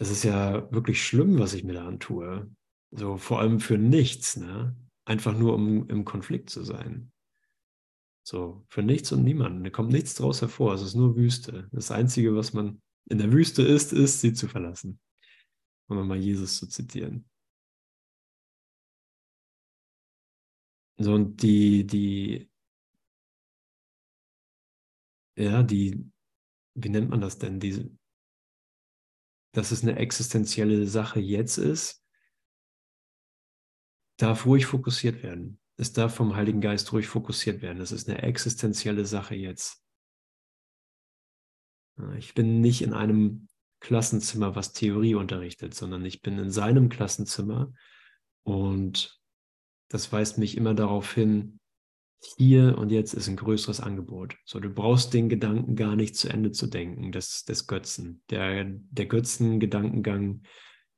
[0.00, 2.50] Es ist ja wirklich schlimm, was ich mir da antue.
[2.90, 4.74] So vor allem für nichts, ne?
[5.04, 7.12] Einfach nur, um im Konflikt zu sein.
[8.26, 9.62] So, für nichts und niemanden.
[9.62, 10.74] Da kommt nichts draus hervor.
[10.74, 11.68] Es ist nur Wüste.
[11.70, 14.98] Das Einzige, was man in der Wüste ist, ist, sie zu verlassen.
[15.88, 17.29] Um mal Jesus zu zitieren.
[21.00, 22.50] So, und die, die,
[25.34, 26.10] ja, die,
[26.74, 27.58] wie nennt man das denn?
[27.58, 27.90] Diese,
[29.52, 32.04] dass es eine existenzielle Sache jetzt ist,
[34.18, 35.58] darf ruhig fokussiert werden.
[35.78, 37.78] Es darf vom Heiligen Geist ruhig fokussiert werden.
[37.78, 39.82] Das ist eine existenzielle Sache jetzt.
[42.18, 43.48] Ich bin nicht in einem
[43.80, 47.72] Klassenzimmer, was Theorie unterrichtet, sondern ich bin in seinem Klassenzimmer
[48.42, 49.19] und
[49.90, 51.60] das weist mich immer darauf hin,
[52.36, 54.36] hier und jetzt ist ein größeres Angebot.
[54.44, 58.22] So, du brauchst den Gedanken gar nicht zu Ende zu denken, des, des Götzen.
[58.30, 60.42] Der, der Götzen-Gedankengang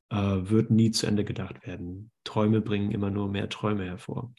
[0.09, 2.11] äh, wird nie zu Ende gedacht werden.
[2.23, 4.33] Träume bringen immer nur mehr Träume hervor.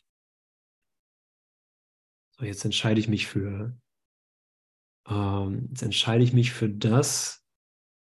[2.39, 3.77] So, jetzt entscheide ich mich für,
[5.09, 7.47] ähm, jetzt entscheide ich mich für das,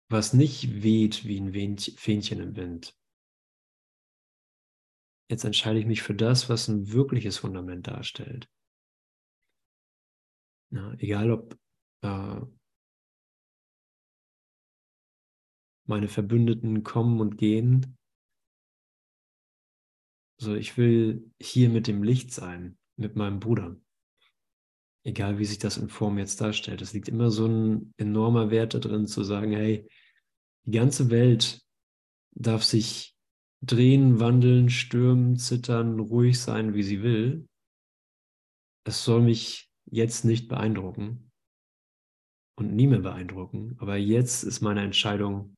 [0.08, 2.96] was nicht weht wie ein Fähnchen im Wind.
[5.28, 8.48] Jetzt entscheide ich mich für das, was ein wirkliches Fundament darstellt.
[10.70, 11.58] Ja, egal ob
[12.02, 12.40] äh,
[15.85, 17.98] meine Verbündeten kommen und gehen.
[20.40, 23.76] Also ich will hier mit dem Licht sein, mit meinem Bruder.
[25.04, 26.80] Egal wie sich das in Form jetzt darstellt.
[26.80, 29.88] Es liegt immer so ein enormer Wert da drin zu sagen, hey,
[30.64, 31.61] die ganze Welt
[32.35, 33.12] darf sich
[33.62, 37.48] drehen, wandeln, stürmen, zittern, ruhig sein, wie sie will.
[38.85, 41.31] Es soll mich jetzt nicht beeindrucken
[42.57, 43.77] und nie mehr beeindrucken.
[43.79, 45.55] Aber jetzt ist meine Entscheidung,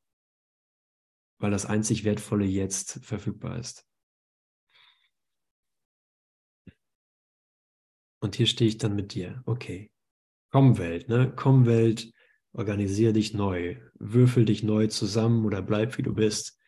[1.40, 3.86] weil das einzig Wertvolle jetzt verfügbar ist.
[8.20, 9.42] Und hier stehe ich dann mit dir.
[9.44, 9.90] Okay,
[10.50, 11.32] komm Welt, ne?
[11.34, 12.10] Komm Welt,
[12.52, 16.58] organisiere dich neu, würfel dich neu zusammen oder bleib wie du bist.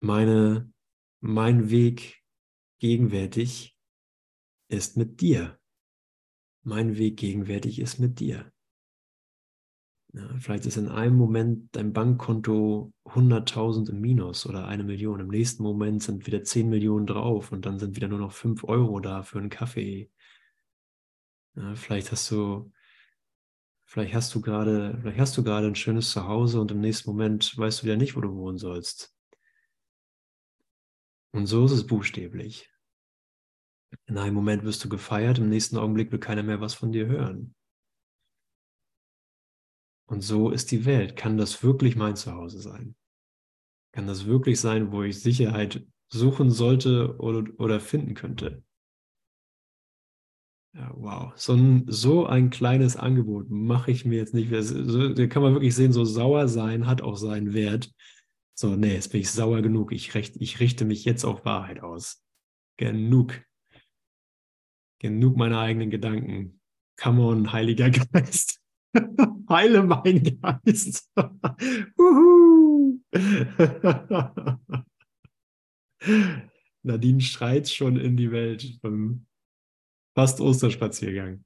[0.00, 0.72] Meine,
[1.20, 2.22] mein Weg
[2.78, 3.76] gegenwärtig
[4.68, 5.58] ist mit dir.
[6.62, 8.52] mein Weg gegenwärtig ist mit dir.
[10.12, 15.20] Ja, vielleicht ist in einem Moment dein Bankkonto 100.000 im Minus oder eine Million.
[15.20, 18.64] Im nächsten Moment sind wieder 10 Millionen drauf und dann sind wieder nur noch 5
[18.64, 20.10] Euro da für einen Kaffee.
[21.56, 22.72] Ja, vielleicht hast du,
[23.84, 27.56] vielleicht hast du gerade, vielleicht hast du gerade ein schönes Zuhause und im nächsten Moment
[27.56, 29.17] weißt du wieder nicht, wo du wohnen sollst.
[31.32, 32.70] Und so ist es buchstäblich.
[34.06, 37.06] In einem Moment wirst du gefeiert, im nächsten Augenblick will keiner mehr was von dir
[37.06, 37.54] hören.
[40.06, 41.16] Und so ist die Welt.
[41.16, 42.96] Kann das wirklich mein Zuhause sein?
[43.92, 48.62] Kann das wirklich sein, wo ich Sicherheit suchen sollte oder, oder finden könnte?
[50.74, 51.32] Ja, wow.
[51.36, 54.50] So ein, so ein kleines Angebot mache ich mir jetzt nicht.
[54.52, 57.92] Da kann man wirklich sehen, so sauer sein hat auch seinen Wert.
[58.60, 59.92] So, nee, jetzt bin ich sauer genug.
[59.92, 62.24] Ich, recht, ich richte mich jetzt auf Wahrheit aus.
[62.76, 63.40] Genug.
[65.00, 66.60] Genug meiner eigenen Gedanken.
[67.00, 68.60] Come on, Heiliger Geist.
[69.48, 71.08] Heile mein Geist.
[76.82, 79.24] Nadine schreit schon in die Welt beim
[80.16, 81.44] fast Osterspaziergang.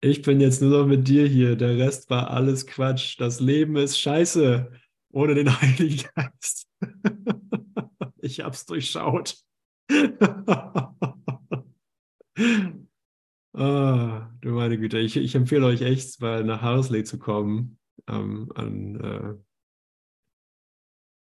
[0.00, 1.54] Ich bin jetzt nur noch mit dir hier.
[1.54, 3.20] Der Rest war alles Quatsch.
[3.20, 4.72] Das Leben ist scheiße
[5.12, 6.68] ohne den Heiligen Geist.
[8.20, 9.36] ich hab's durchschaut.
[13.54, 17.78] Ah, du meine Güte, ich, ich empfehle euch echt, mal nach Harsley zu kommen.
[18.06, 19.34] Ähm, an, äh,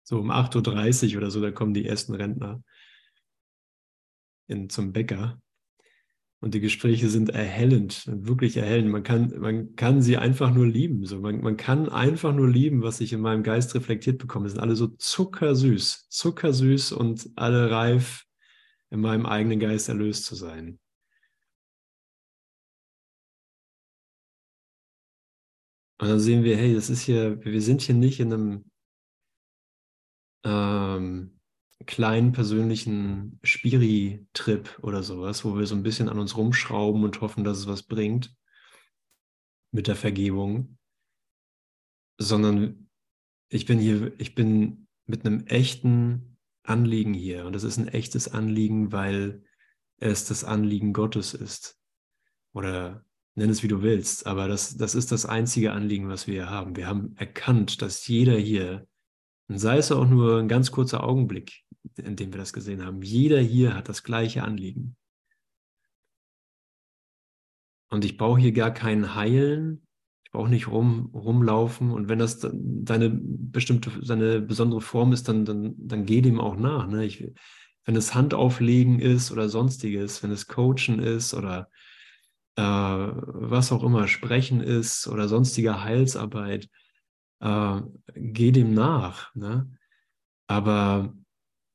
[0.05, 2.63] so um 8.30 Uhr oder so, da kommen die ersten Rentner
[4.47, 5.41] in, zum Bäcker.
[6.43, 8.91] Und die Gespräche sind erhellend, wirklich erhellend.
[8.91, 11.05] Man kann, man kann sie einfach nur lieben.
[11.05, 11.21] So.
[11.21, 14.49] Man, man kann einfach nur lieben, was ich in meinem Geist reflektiert bekomme.
[14.49, 18.25] Sie sind alle so zuckersüß, zuckersüß und alle reif,
[18.89, 20.79] in meinem eigenen Geist erlöst zu sein.
[25.99, 28.65] Und dann sehen wir, hey, das ist hier, wir sind hier nicht in einem
[30.45, 31.40] ähm,
[31.87, 37.45] kleinen persönlichen Spiri-Trip oder sowas, wo wir so ein bisschen an uns rumschrauben und hoffen,
[37.45, 38.35] dass es was bringt
[39.73, 40.79] mit der Vergebung,
[42.19, 42.91] sondern
[43.49, 47.47] ich bin hier, ich bin mit einem echten Anliegen hier.
[47.47, 49.43] Und das ist ein echtes Anliegen, weil
[49.99, 51.79] es das Anliegen Gottes ist.
[52.53, 56.51] Oder nenn es wie du willst, aber das, das ist das einzige Anliegen, was wir
[56.51, 56.77] haben.
[56.77, 58.87] Wir haben erkannt, dass jeder hier,
[59.51, 61.65] und sei es auch nur ein ganz kurzer Augenblick,
[61.97, 64.97] in dem wir das gesehen haben, jeder hier hat das gleiche Anliegen.
[67.91, 69.85] Und ich brauche hier gar keinen Heilen,
[70.23, 71.91] ich brauche nicht rum, rumlaufen.
[71.91, 76.55] Und wenn das deine bestimmte, seine besondere Form ist, dann, dann, dann geh dem auch
[76.55, 76.87] nach.
[76.87, 77.05] Ne?
[77.05, 77.27] Ich,
[77.85, 81.69] wenn es Handauflegen ist oder sonstiges, wenn es Coachen ist oder
[82.55, 86.69] äh, was auch immer, Sprechen ist oder sonstige Heilsarbeit,
[87.41, 87.81] äh,
[88.15, 89.35] geh dem nach.
[89.35, 89.77] Ne?
[90.47, 91.15] Aber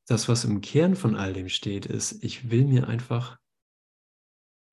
[0.07, 3.37] das, was im Kern von all dem steht, ist, ich will mir einfach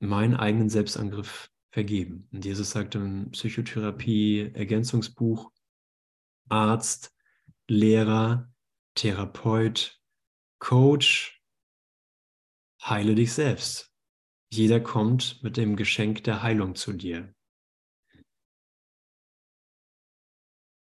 [0.01, 2.29] meinen eigenen Selbstangriff vergeben.
[2.33, 5.51] Und Jesus sagt im Psychotherapie-Ergänzungsbuch,
[6.49, 7.15] Arzt,
[7.69, 8.53] Lehrer,
[8.95, 10.01] Therapeut,
[10.59, 11.41] Coach,
[12.83, 13.91] heile dich selbst.
[14.53, 17.33] Jeder kommt mit dem Geschenk der Heilung zu dir.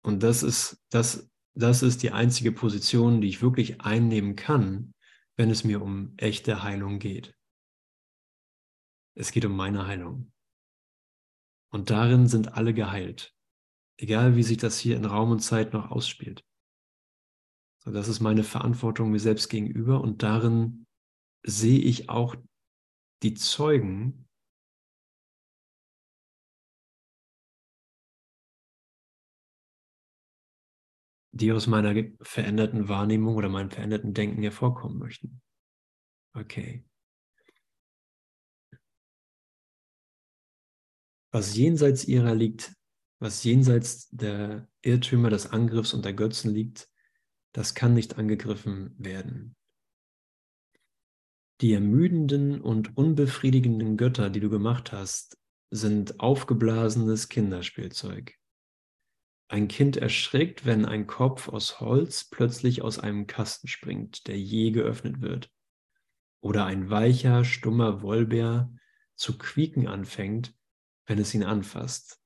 [0.03, 4.95] Und das ist, das, das ist die einzige Position, die ich wirklich einnehmen kann,
[5.37, 7.35] wenn es mir um echte Heilung geht.
[9.15, 10.33] Es geht um meine Heilung.
[11.73, 13.35] Und darin sind alle geheilt,
[13.99, 16.45] egal wie sich das hier in Raum und Zeit noch ausspielt.
[17.83, 20.87] So, das ist meine Verantwortung mir selbst gegenüber und darin
[21.43, 22.35] sehe ich auch
[23.23, 24.29] die Zeugen,
[31.33, 35.41] die aus meiner veränderten Wahrnehmung oder meinem veränderten Denken hervorkommen möchten.
[36.35, 36.85] Okay.
[41.33, 42.75] Was jenseits ihrer liegt,
[43.21, 46.89] was jenseits der Irrtümer des Angriffs und der Götzen liegt,
[47.53, 49.55] das kann nicht angegriffen werden.
[51.61, 55.37] Die ermüdenden und unbefriedigenden Götter, die du gemacht hast,
[55.71, 58.40] sind aufgeblasenes Kinderspielzeug.
[59.51, 64.71] Ein Kind erschrickt, wenn ein Kopf aus Holz plötzlich aus einem Kasten springt, der je
[64.71, 65.51] geöffnet wird.
[66.41, 68.73] Oder ein weicher, stummer Wollbär
[69.17, 70.55] zu quieken anfängt,
[71.07, 72.21] wenn es ihn anfasst.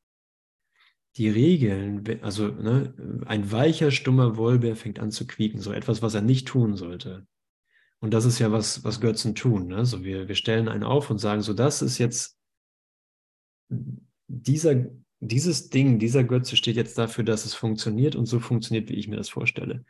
[1.16, 2.92] Die Regeln, also ne,
[3.24, 7.26] ein weicher, stummer Wollbär fängt an zu quieken, so etwas, was er nicht tun sollte.
[8.00, 9.68] Und das ist ja was, was Götzen tun.
[9.68, 9.86] Ne?
[9.86, 12.38] So wir, wir stellen einen auf und sagen, so das ist jetzt
[14.28, 14.90] dieser,
[15.26, 19.08] dieses Ding, dieser Götze steht jetzt dafür, dass es funktioniert und so funktioniert, wie ich
[19.08, 19.84] mir das vorstelle.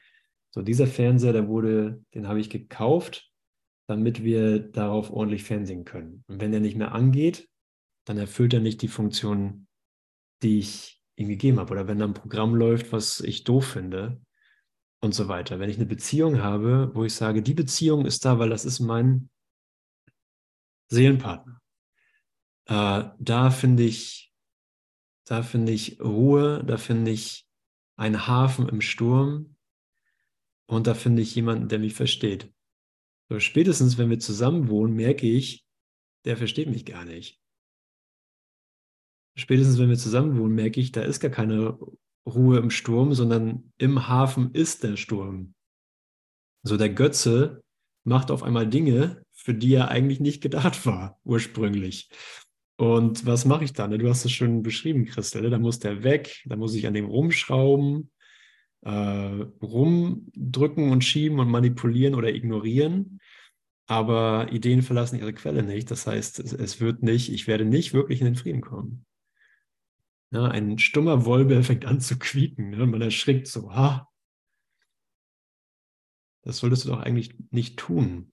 [0.51, 3.31] So dieser Fernseher, der wurde, den habe ich gekauft,
[3.87, 6.25] damit wir darauf ordentlich fernsehen können.
[6.29, 7.49] Und wenn er nicht mehr angeht,
[8.07, 9.67] dann erfüllt er nicht die Funktion,
[10.43, 11.73] die ich ihm gegeben habe.
[11.73, 14.21] Oder wenn da ein Programm läuft, was ich doof finde,
[15.05, 15.61] und so weiter.
[15.61, 18.81] Wenn ich eine Beziehung habe, wo ich sage, die Beziehung ist da, weil das ist
[18.81, 19.29] mein
[20.89, 21.61] Seelenpartner.
[22.67, 24.34] Äh, da finde ich,
[25.25, 27.47] da finde ich Ruhe, da finde ich
[27.97, 29.57] einen Hafen im Sturm
[30.67, 32.53] und da finde ich jemanden, der mich versteht.
[33.29, 35.65] So, spätestens, wenn wir zusammen wohnen, merke ich,
[36.25, 37.41] der versteht mich gar nicht.
[39.37, 41.79] Spätestens, wenn wir zusammen wohnen, merke ich, da ist gar keine
[42.27, 45.55] Ruhe im Sturm, sondern im Hafen ist der Sturm.
[46.63, 47.63] So der Götze
[48.05, 52.11] macht auf einmal Dinge, für die er eigentlich nicht gedacht war, ursprünglich.
[52.77, 53.97] Und was mache ich dann?
[53.97, 55.49] Du hast es schon beschrieben, Christel.
[55.49, 58.11] Da muss der weg, da muss ich an dem rumschrauben,
[58.83, 63.21] äh, rumdrücken und schieben und manipulieren oder ignorieren.
[63.87, 65.91] Aber Ideen verlassen ihre Quelle nicht.
[65.91, 69.07] Das heißt, es wird nicht, ich werde nicht wirklich in den Frieden kommen.
[70.33, 72.71] Ja, ein stummer Wolbe fängt an zu quieken.
[72.71, 72.87] Ne?
[72.87, 74.09] Man erschrickt so, ha.
[76.43, 78.33] Das solltest du doch eigentlich nicht tun.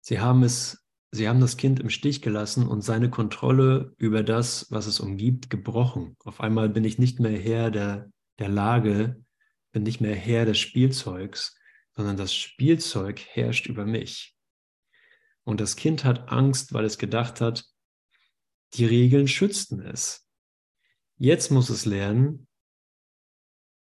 [0.00, 4.70] Sie haben es, sie haben das Kind im Stich gelassen und seine Kontrolle über das,
[4.70, 6.16] was es umgibt, gebrochen.
[6.24, 9.22] Auf einmal bin ich nicht mehr Herr der, der Lage,
[9.72, 11.56] bin nicht mehr Herr des Spielzeugs,
[11.92, 14.36] sondern das Spielzeug herrscht über mich.
[15.44, 17.64] Und das Kind hat Angst, weil es gedacht hat,
[18.74, 20.28] die Regeln schützten es.
[21.18, 22.46] Jetzt muss es lernen,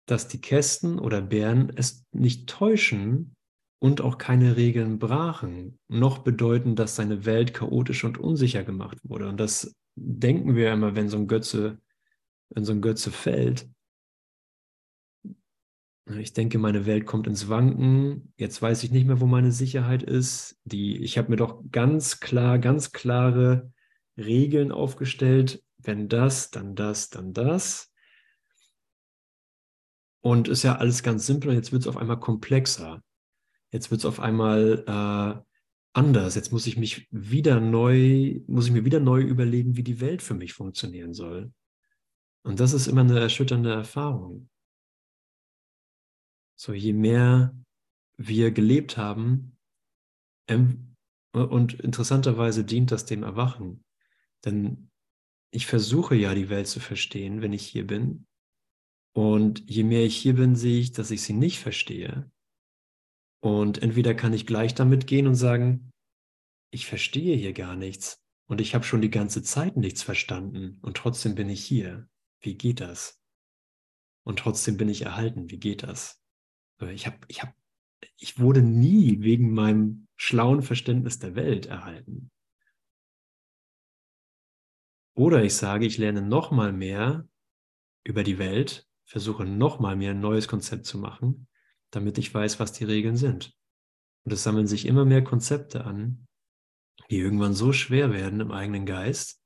[0.06, 3.36] dass die Kästen oder Bären es nicht täuschen
[3.82, 9.28] und auch keine Regeln brachen, noch bedeuten, dass seine Welt chaotisch und unsicher gemacht wurde.
[9.28, 11.80] Und das denken wir immer, wenn so ein Götze,
[12.50, 13.68] wenn so ein Götze fällt.
[16.16, 18.32] Ich denke, meine Welt kommt ins Wanken.
[18.36, 20.60] Jetzt weiß ich nicht mehr, wo meine Sicherheit ist.
[20.62, 23.72] Die, ich habe mir doch ganz klar, ganz klare
[24.16, 27.92] Regeln aufgestellt, wenn das, dann das, dann das.
[30.20, 33.02] Und ist ja alles ganz simpel und jetzt wird es auf einmal komplexer.
[33.72, 35.42] Jetzt wird es auf einmal äh,
[35.92, 36.34] anders.
[36.34, 40.22] Jetzt muss ich mich wieder neu, muss ich mir wieder neu überlegen, wie die Welt
[40.22, 41.52] für mich funktionieren soll.
[42.44, 44.48] Und das ist immer eine erschütternde Erfahrung.
[46.54, 47.56] So, je mehr
[48.16, 49.56] wir gelebt haben,
[50.48, 50.96] ähm,
[51.32, 53.84] und interessanterweise dient das dem Erwachen.
[54.44, 54.90] Denn
[55.50, 58.26] ich versuche ja, die Welt zu verstehen, wenn ich hier bin.
[59.14, 62.30] Und je mehr ich hier bin, sehe ich, dass ich sie nicht verstehe.
[63.42, 65.90] Und entweder kann ich gleich damit gehen und sagen,
[66.70, 70.96] ich verstehe hier gar nichts und ich habe schon die ganze Zeit nichts verstanden und
[70.96, 72.08] trotzdem bin ich hier.
[72.40, 73.20] Wie geht das?
[74.24, 75.50] Und trotzdem bin ich erhalten.
[75.50, 76.22] Wie geht das?
[76.90, 77.52] Ich habe, ich habe,
[78.16, 82.30] ich wurde nie wegen meinem schlauen Verständnis der Welt erhalten.
[85.14, 87.28] Oder ich sage, ich lerne noch mal mehr
[88.04, 91.48] über die Welt, versuche noch mal mehr ein neues Konzept zu machen,
[91.92, 93.54] damit ich weiß, was die Regeln sind.
[94.24, 96.26] Und es sammeln sich immer mehr Konzepte an,
[97.10, 99.40] die irgendwann so schwer werden im eigenen Geist,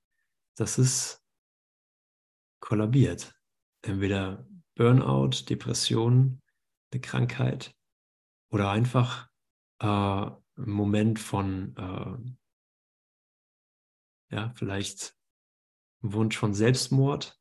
[0.57, 1.23] dass es
[2.61, 3.35] kollabiert.
[3.83, 6.41] Entweder Burnout, Depression,
[6.93, 7.75] eine Krankheit
[8.51, 9.29] oder einfach
[9.81, 12.17] äh, ein Moment von, äh,
[14.35, 15.17] ja, vielleicht
[16.01, 17.39] Wunsch von Selbstmord.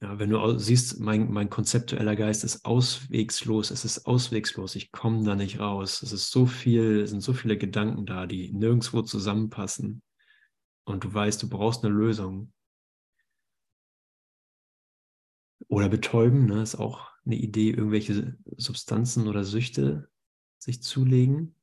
[0.00, 5.24] Ja, wenn du siehst, mein, mein konzeptueller Geist ist auswegslos, es ist auswegslos, ich komme
[5.24, 6.02] da nicht raus.
[6.02, 10.02] Es ist so viel, es sind so viele Gedanken da, die nirgendwo zusammenpassen.
[10.84, 12.52] Und du weißt, du brauchst eine Lösung.
[15.68, 20.08] Oder betäuben, ne, ist auch eine Idee, irgendwelche Substanzen oder Süchte
[20.58, 21.54] sich zulegen.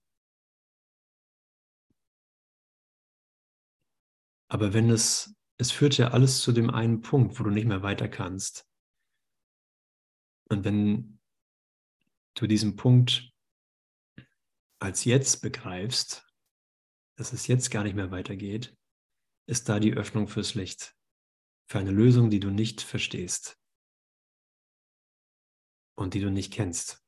[4.47, 7.81] Aber wenn es, es führt ja alles zu dem einen Punkt, wo du nicht mehr
[7.81, 8.67] weiter kannst.
[10.49, 11.19] Und wenn
[12.35, 13.31] du diesen Punkt
[14.79, 16.27] als jetzt begreifst,
[17.17, 18.77] dass es jetzt gar nicht mehr weitergeht,
[19.47, 20.95] ist da die Öffnung fürs Licht,
[21.69, 23.57] für eine Lösung, die du nicht verstehst
[25.95, 27.04] und die du nicht kennst.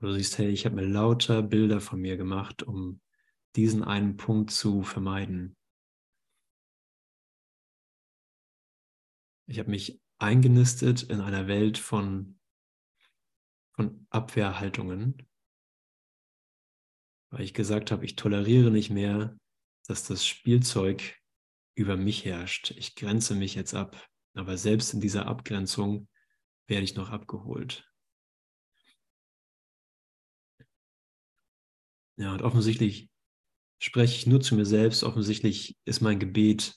[0.00, 3.00] Du siehst, hey, ich habe mir lauter Bilder von mir gemacht, um
[3.56, 5.56] diesen einen Punkt zu vermeiden.
[9.46, 12.38] Ich habe mich eingenistet in einer Welt von,
[13.72, 15.26] von Abwehrhaltungen,
[17.30, 19.36] weil ich gesagt habe, ich toleriere nicht mehr,
[19.86, 21.16] dass das Spielzeug
[21.74, 22.72] über mich herrscht.
[22.72, 24.08] Ich grenze mich jetzt ab.
[24.34, 26.08] Aber selbst in dieser Abgrenzung
[26.66, 27.87] werde ich noch abgeholt.
[32.18, 33.08] Ja, und offensichtlich
[33.78, 35.04] spreche ich nur zu mir selbst.
[35.04, 36.76] Offensichtlich ist mein Gebet,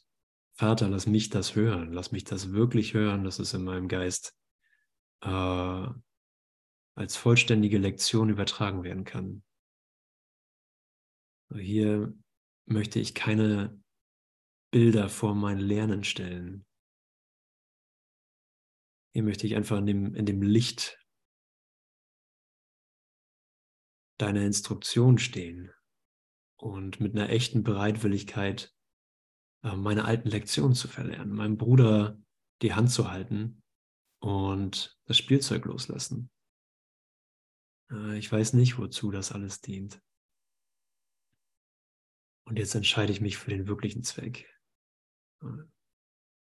[0.53, 1.91] Vater, lass mich das hören.
[1.91, 4.35] Lass mich das wirklich hören, dass es in meinem Geist
[5.21, 5.87] äh,
[6.95, 9.43] als vollständige Lektion übertragen werden kann.
[11.53, 12.13] Hier
[12.65, 13.81] möchte ich keine
[14.69, 16.65] Bilder vor mein Lernen stellen.
[19.13, 21.00] Hier möchte ich einfach in dem, in dem Licht
[24.21, 25.71] deiner Instruktion stehen
[26.57, 28.73] und mit einer echten Bereitwilligkeit
[29.63, 32.19] äh, meine alten Lektionen zu verlernen, meinem Bruder
[32.61, 33.63] die Hand zu halten
[34.19, 36.29] und das Spielzeug loslassen.
[37.91, 40.01] Äh, ich weiß nicht, wozu das alles dient.
[42.45, 44.47] Und jetzt entscheide ich mich für den wirklichen Zweck.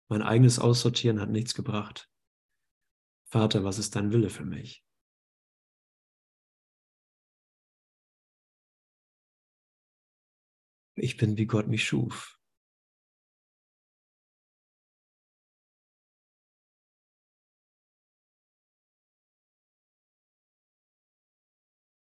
[0.10, 2.10] Mein eigenes Aussortieren hat nichts gebracht.
[3.30, 4.84] Vater, was ist dein Wille für mich?
[11.04, 12.40] Ich bin, wie Gott mich schuf.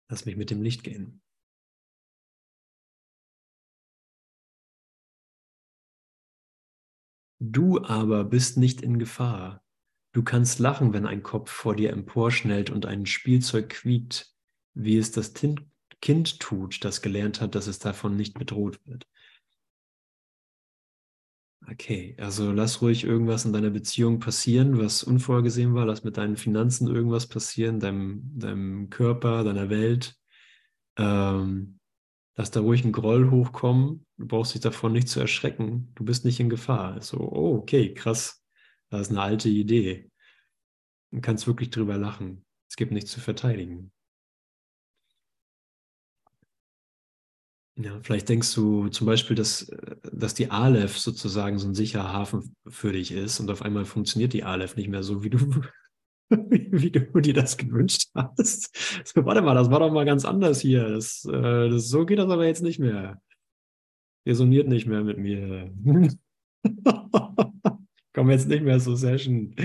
[0.10, 1.22] Lass mich mit dem Licht gehen.
[7.40, 9.64] Du aber bist nicht in Gefahr.
[10.14, 14.36] Du kannst lachen, wenn ein Kopf vor dir emporschnellt und ein Spielzeug quiekt,
[14.74, 15.62] wie es das Kind
[16.02, 19.08] tut, das gelernt hat, dass es davon nicht bedroht wird.
[21.70, 25.86] Okay, also lass ruhig irgendwas in deiner Beziehung passieren, was unvorgesehen war.
[25.86, 30.16] Lass mit deinen Finanzen irgendwas passieren, deinem, deinem Körper, deiner Welt.
[30.98, 31.80] Ähm,
[32.40, 34.06] Lass da ruhig ein Groll hochkommen.
[34.16, 35.92] Du brauchst dich davon nicht zu erschrecken.
[35.96, 37.02] Du bist nicht in Gefahr.
[37.02, 38.42] So, oh, okay, krass.
[38.90, 40.10] Das ist eine alte Idee.
[41.12, 42.46] Du kannst wirklich drüber lachen.
[42.70, 43.92] Es gibt nichts zu verteidigen.
[47.82, 49.72] Ja, vielleicht denkst du zum Beispiel, dass,
[50.12, 54.34] dass die Aleph sozusagen so ein sicherer Hafen für dich ist und auf einmal funktioniert
[54.34, 55.62] die Aleph nicht mehr so, wie du
[56.30, 58.76] wie du dir das gewünscht hast.
[59.06, 60.90] So, warte mal, das war doch mal ganz anders hier.
[60.90, 63.22] Das, äh, das, so geht das aber jetzt nicht mehr.
[64.28, 65.74] Resoniert nicht mehr mit mir.
[68.14, 69.56] Komm jetzt nicht mehr zur Session.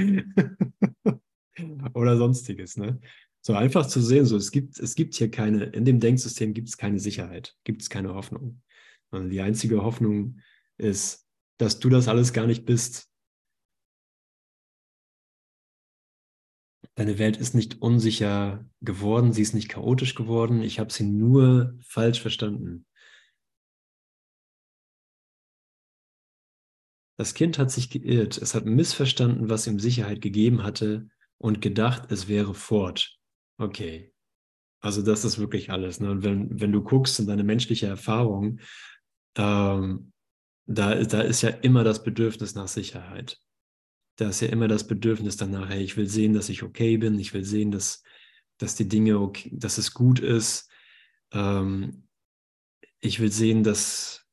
[1.95, 3.01] Oder sonstiges, ne?
[3.47, 6.69] So einfach zu sehen, so es gibt, es gibt hier keine, in dem Denksystem gibt
[6.71, 8.63] es keine Sicherheit, gibt es keine Hoffnung.
[9.11, 10.41] Und die einzige Hoffnung
[10.79, 11.29] ist,
[11.59, 13.11] dass du das alles gar nicht bist,
[16.97, 21.77] Deine Welt ist nicht unsicher geworden, sie ist nicht chaotisch geworden, ich habe sie nur
[21.83, 22.87] falsch verstanden.
[27.17, 32.13] Das Kind hat sich geirrt, es hat missverstanden, was ihm Sicherheit gegeben hatte und gedacht,
[32.13, 33.19] es wäre fort.
[33.59, 34.13] Okay,
[34.81, 36.01] also das ist wirklich alles.
[36.01, 36.11] Ne?
[36.11, 38.61] Und wenn, wenn du guckst in deine menschliche Erfahrung,
[39.37, 40.13] ähm,
[40.67, 43.39] da, da ist ja immer das Bedürfnis nach Sicherheit
[44.17, 47.19] da ist ja immer das Bedürfnis danach, hey, ich will sehen, dass ich okay bin,
[47.19, 48.03] ich will sehen, dass,
[48.59, 50.71] dass die Dinge okay, dass es gut ist.
[51.33, 52.07] Ähm,
[53.01, 54.25] ich will sehen, dass,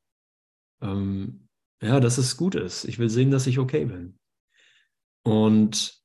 [0.82, 1.48] ähm,
[1.82, 2.86] ja, dass es gut ist.
[2.86, 4.20] Ich will sehen, dass ich okay bin.
[5.24, 6.01] Und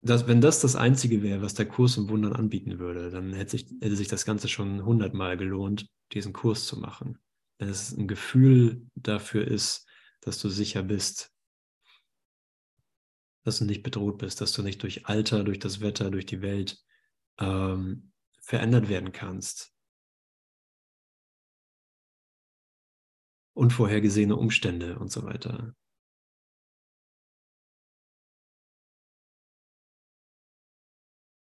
[0.00, 3.52] das, wenn das das Einzige wäre, was der Kurs im Wundern anbieten würde, dann hätte
[3.52, 7.18] sich, hätte sich das Ganze schon hundertmal gelohnt, diesen Kurs zu machen.
[7.58, 9.86] Wenn es ein Gefühl dafür ist,
[10.20, 11.32] dass du sicher bist,
[13.44, 16.42] dass du nicht bedroht bist, dass du nicht durch Alter, durch das Wetter, durch die
[16.42, 16.78] Welt
[17.38, 19.72] ähm, verändert werden kannst.
[23.54, 25.74] Unvorhergesehene Umstände und so weiter.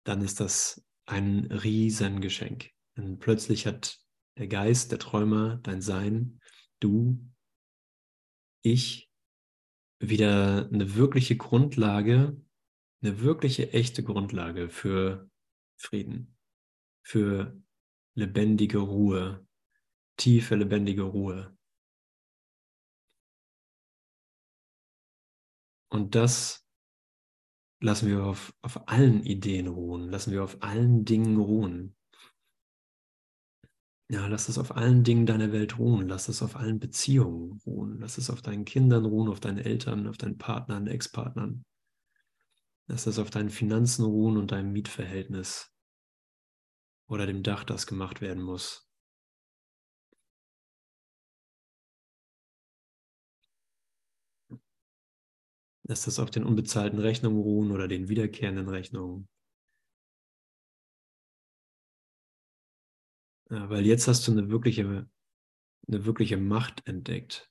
[0.06, 2.72] Dann ist das ein Riesengeschenk.
[2.96, 4.00] Und plötzlich hat
[4.38, 6.40] der Geist, der Träumer, dein Sein,
[6.80, 7.20] du,
[8.62, 9.10] ich
[10.00, 12.40] wieder eine wirkliche Grundlage,
[13.02, 15.30] eine wirkliche echte Grundlage für
[15.78, 16.38] Frieden,
[17.04, 17.62] für
[18.16, 19.46] lebendige Ruhe,
[20.18, 21.56] tiefe lebendige Ruhe.
[25.90, 26.65] Und das
[27.80, 31.96] lassen wir auf, auf allen Ideen ruhen, lassen wir auf allen Dingen ruhen.
[34.08, 36.08] Ja, lass es auf allen Dingen deiner Welt ruhen.
[36.08, 37.98] Lass es auf allen Beziehungen ruhen.
[38.00, 41.64] Lass es auf deinen Kindern ruhen, auf deinen Eltern, auf deinen Partnern, Ex-Partnern.
[42.88, 45.72] Lass es auf deinen Finanzen ruhen und deinem Mietverhältnis
[47.08, 48.88] oder dem Dach, das gemacht werden muss.
[55.88, 59.28] Lass das auf den unbezahlten Rechnungen ruhen oder den wiederkehrenden Rechnungen.
[63.50, 65.08] Ja, weil jetzt hast du eine wirkliche,
[65.88, 67.50] eine wirkliche Macht entdeckt.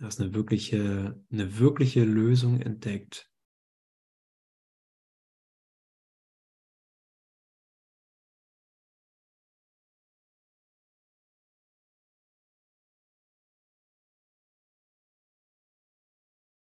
[0.00, 3.27] Du hast eine wirkliche, eine wirkliche Lösung entdeckt.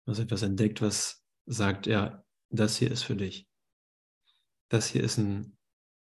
[0.04, 3.48] Du hast etwas entdeckt, was sagt, ja, das hier ist für dich.
[4.68, 5.56] Das hier ist ein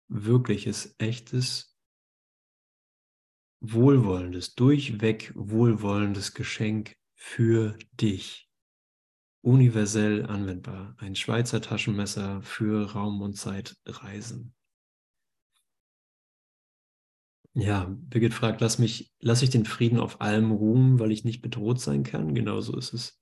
[0.08, 1.78] wirkliches, echtes,
[3.62, 8.50] wohlwollendes, durchweg wohlwollendes Geschenk für dich.
[9.42, 10.96] Universell anwendbar.
[11.00, 14.54] Ein Schweizer Taschenmesser für Raum- und Zeitreisen.
[17.54, 21.42] Ja, Birgit fragt, lass mich, lass ich den Frieden auf allem ruhen, weil ich nicht
[21.42, 22.36] bedroht sein kann?
[22.36, 23.20] Genauso ist es.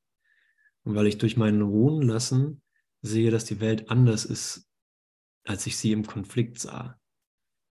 [0.87, 2.61] Und weil ich durch meinen Ruhen lassen
[3.01, 4.69] sehe, dass die Welt anders ist,
[5.43, 6.97] als ich sie im Konflikt sah.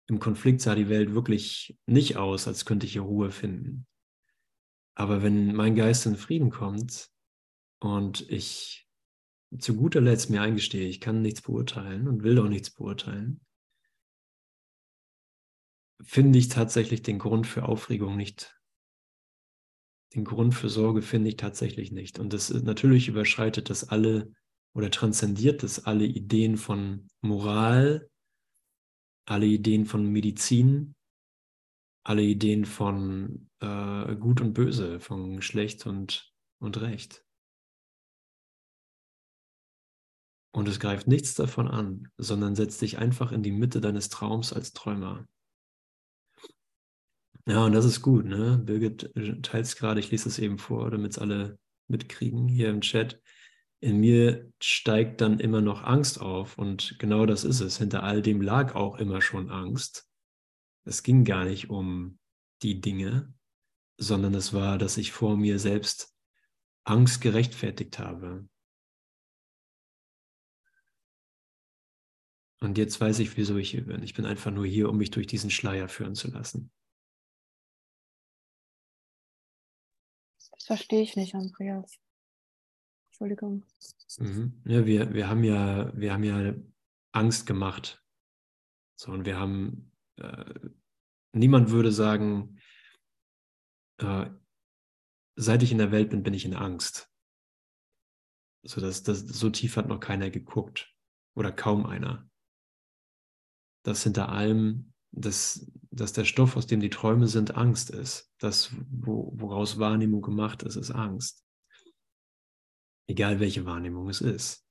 [0.06, 3.86] Im Konflikt sah die Welt wirklich nicht aus, als könnte ich hier Ruhe finden.
[4.94, 7.08] Aber wenn mein Geist in Frieden kommt
[7.78, 8.86] und ich
[9.58, 13.40] zu guter Letzt mir eingestehe, ich kann nichts beurteilen und will auch nichts beurteilen,
[16.02, 18.55] finde ich tatsächlich den Grund für Aufregung nicht.
[20.14, 22.18] Den Grund für Sorge finde ich tatsächlich nicht.
[22.18, 24.32] Und das natürlich überschreitet das alle
[24.74, 28.11] oder transzendiert es alle Ideen von Moral,
[29.26, 30.94] alle Ideen von Medizin,
[32.04, 37.24] alle Ideen von äh, Gut und Böse, von Schlecht und, und Recht.
[40.52, 44.52] Und es greift nichts davon an, sondern setzt dich einfach in die Mitte deines Traums
[44.52, 45.26] als Träumer.
[47.49, 48.59] Ja, und das ist gut, ne?
[48.59, 52.80] Birgit teilt es gerade, ich lese es eben vor, damit es alle mitkriegen hier im
[52.80, 53.20] Chat
[53.80, 56.59] in mir steigt dann immer noch Angst auf.
[56.59, 57.78] Und genau das ist es.
[57.78, 60.09] Hinter all dem lag auch immer schon Angst.
[60.84, 62.18] Es ging gar nicht um
[62.62, 63.32] die Dinge,
[63.99, 66.14] sondern es war, dass ich vor mir selbst
[66.84, 68.49] Angst gerechtfertigt habe.
[72.61, 74.03] Und jetzt weiß ich, wieso ich hier bin.
[74.03, 76.70] Ich bin einfach nur hier, um mich durch diesen Schleier führen zu lassen.
[80.66, 81.96] Das verstehe ich nicht, Andreas.
[83.10, 83.64] Entschuldigung.
[84.18, 84.60] Mhm.
[84.64, 86.54] Ja, wir, wir haben ja, wir haben ja
[87.12, 88.04] Angst gemacht.
[88.96, 90.54] So, und wir haben, äh,
[91.32, 92.58] niemand würde sagen,
[93.98, 94.28] äh,
[95.36, 97.12] seit ich in der Welt bin, bin ich in Angst.
[98.64, 100.92] So, das, das, so tief hat noch keiner geguckt
[101.36, 102.28] oder kaum einer.
[103.84, 108.30] Dass hinter allem, dass, dass der Stoff, aus dem die Träume sind, Angst ist.
[108.38, 111.46] Das, wo, woraus Wahrnehmung gemacht ist, ist Angst
[113.06, 114.64] egal welche Wahrnehmung es ist.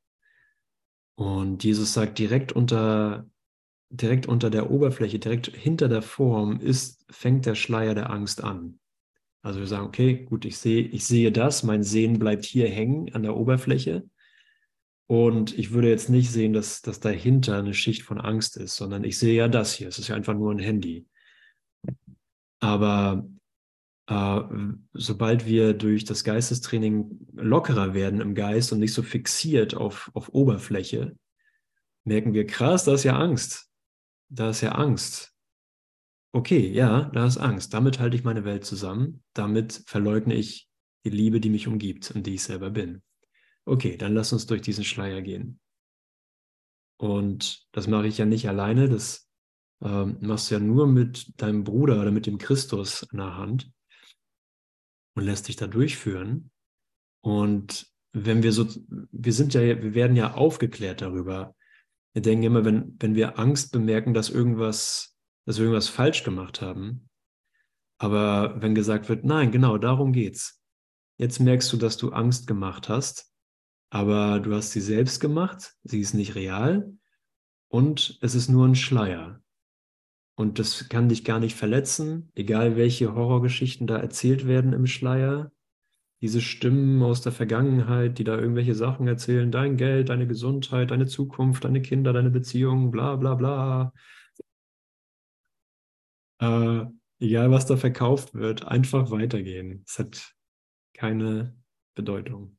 [1.18, 3.30] Und Jesus sagt, direkt unter,
[3.90, 8.80] direkt unter der Oberfläche, direkt hinter der Form ist, fängt der Schleier der Angst an.
[9.42, 13.14] Also wir sagen, okay, gut, ich sehe, ich sehe das, mein Sehen bleibt hier hängen
[13.14, 14.10] an der Oberfläche.
[15.08, 19.04] Und ich würde jetzt nicht sehen, dass, dass dahinter eine Schicht von Angst ist, sondern
[19.04, 19.88] ich sehe ja das hier.
[19.88, 21.06] Es ist ja einfach nur ein Handy.
[22.60, 23.28] Aber
[24.08, 24.42] äh,
[24.94, 30.30] sobald wir durch das Geistestraining lockerer werden im Geist und nicht so fixiert auf, auf
[30.30, 31.16] Oberfläche,
[32.04, 33.70] merken wir, krass, da ist ja Angst.
[34.30, 35.34] Da ist ja Angst.
[36.32, 37.74] Okay, ja, da ist Angst.
[37.74, 39.24] Damit halte ich meine Welt zusammen.
[39.34, 40.68] Damit verleugne ich
[41.06, 43.04] die Liebe, die mich umgibt und die ich selber bin.
[43.66, 45.60] Okay, dann lass uns durch diesen Schleier gehen.
[46.98, 49.28] Und das mache ich ja nicht alleine, das
[49.82, 53.72] äh, machst du ja nur mit deinem Bruder oder mit dem Christus in der Hand
[55.16, 56.52] und lässt dich da durchführen.
[57.22, 58.68] Und wenn wir so,
[59.12, 61.56] wir sind ja, wir werden ja aufgeklärt darüber.
[62.14, 66.62] Wir denken immer, wenn, wenn wir Angst bemerken, dass irgendwas, dass wir irgendwas falsch gemacht
[66.62, 67.10] haben.
[67.98, 70.62] Aber wenn gesagt wird, nein, genau, darum geht's.
[71.18, 73.34] Jetzt merkst du, dass du Angst gemacht hast,
[73.96, 76.92] aber du hast sie selbst gemacht, sie ist nicht real
[77.70, 79.42] und es ist nur ein Schleier.
[80.36, 85.54] Und das kann dich gar nicht verletzen, egal welche Horrorgeschichten da erzählt werden im Schleier.
[86.20, 91.06] Diese Stimmen aus der Vergangenheit, die da irgendwelche Sachen erzählen, dein Geld, deine Gesundheit, deine
[91.06, 93.94] Zukunft, deine Kinder, deine Beziehungen, bla bla bla.
[96.42, 96.86] äh,
[97.20, 99.86] egal was da verkauft wird, einfach weitergehen.
[99.88, 100.36] Es hat
[100.94, 101.56] keine
[101.96, 102.58] Bedeutung.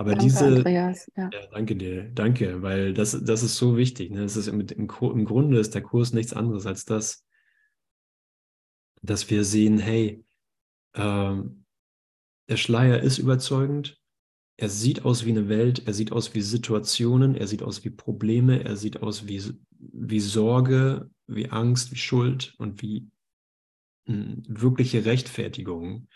[0.00, 1.10] Aber Danke, diese, Andreas.
[1.14, 1.28] Ja.
[1.30, 4.10] ja, danke dir, danke, weil das, das ist so wichtig.
[4.10, 4.22] Ne?
[4.22, 7.26] Das ist im, im, Im Grunde ist der Kurs nichts anderes als das,
[9.02, 10.24] dass wir sehen, hey,
[10.94, 11.66] ähm,
[12.48, 14.00] der Schleier ist überzeugend,
[14.56, 17.90] er sieht aus wie eine Welt, er sieht aus wie Situationen, er sieht aus wie
[17.90, 23.10] Probleme, er sieht aus wie, wie Sorge, wie Angst, wie Schuld und wie
[24.06, 26.08] mh, hm, wirkliche Rechtfertigung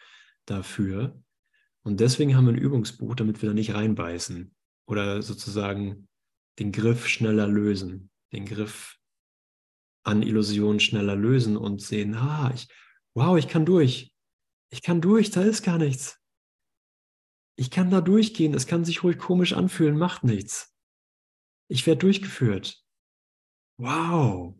[0.46, 1.22] dafür.
[1.86, 4.54] Und deswegen haben wir ein Übungsbuch, damit wir da nicht reinbeißen
[4.88, 6.08] oder sozusagen
[6.58, 8.98] den Griff schneller lösen, den Griff
[10.04, 12.68] an Illusionen schneller lösen und sehen, ah, ich,
[13.14, 14.14] wow, ich kann durch.
[14.70, 16.20] Ich kann durch, da ist gar nichts.
[17.56, 20.74] Ich kann da durchgehen, es kann sich ruhig komisch anfühlen, macht nichts.
[21.68, 22.82] Ich werde durchgeführt.
[23.78, 24.56] Wow,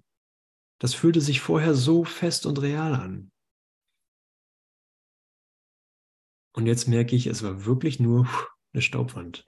[0.81, 3.33] das fühlte sich vorher so fest und real an.
[6.55, 8.29] Und jetzt merke ich, es war wirklich nur
[8.73, 9.45] eine Staubwand.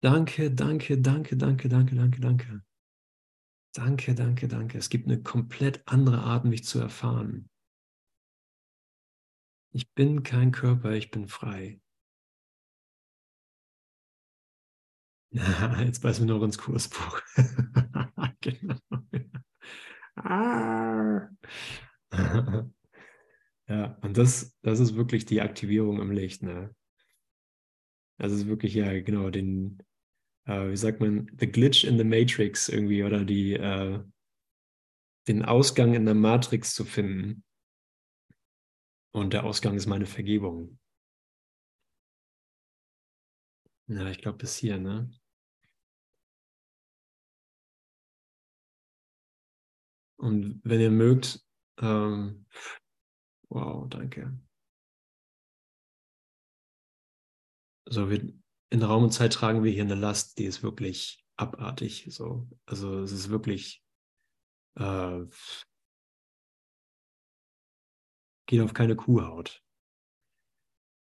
[0.00, 2.62] Danke, danke, danke, danke, danke, danke, danke.
[3.74, 4.78] Danke, danke, danke.
[4.78, 7.50] Es gibt eine komplett andere Art, mich zu erfahren.
[9.72, 11.80] Ich bin kein Körper, ich bin frei.
[15.84, 17.20] Jetzt beißen wir noch ins Kursbuch.
[18.40, 18.78] genau.
[20.16, 21.28] Ah.
[23.68, 26.42] Ja, und das, das ist wirklich die Aktivierung im Licht.
[26.42, 26.74] Ne?
[28.18, 29.82] Das ist wirklich, ja, genau, den,
[30.46, 34.02] äh, wie sagt man, the glitch in the Matrix irgendwie oder die, äh,
[35.28, 37.44] den Ausgang in der Matrix zu finden.
[39.12, 40.78] Und der Ausgang ist meine Vergebung.
[43.88, 45.10] Ja, ich glaube bis hier, ne?
[50.16, 51.40] Und wenn ihr mögt,
[51.80, 52.46] ähm,
[53.48, 54.38] wow, danke.
[57.86, 58.32] So, wir,
[58.70, 62.06] in Raum und Zeit tragen wir hier eine Last, die ist wirklich abartig.
[62.10, 62.48] So.
[62.66, 63.82] Also es ist wirklich
[64.78, 65.24] äh,
[68.48, 69.62] geht auf keine Kuhhaut.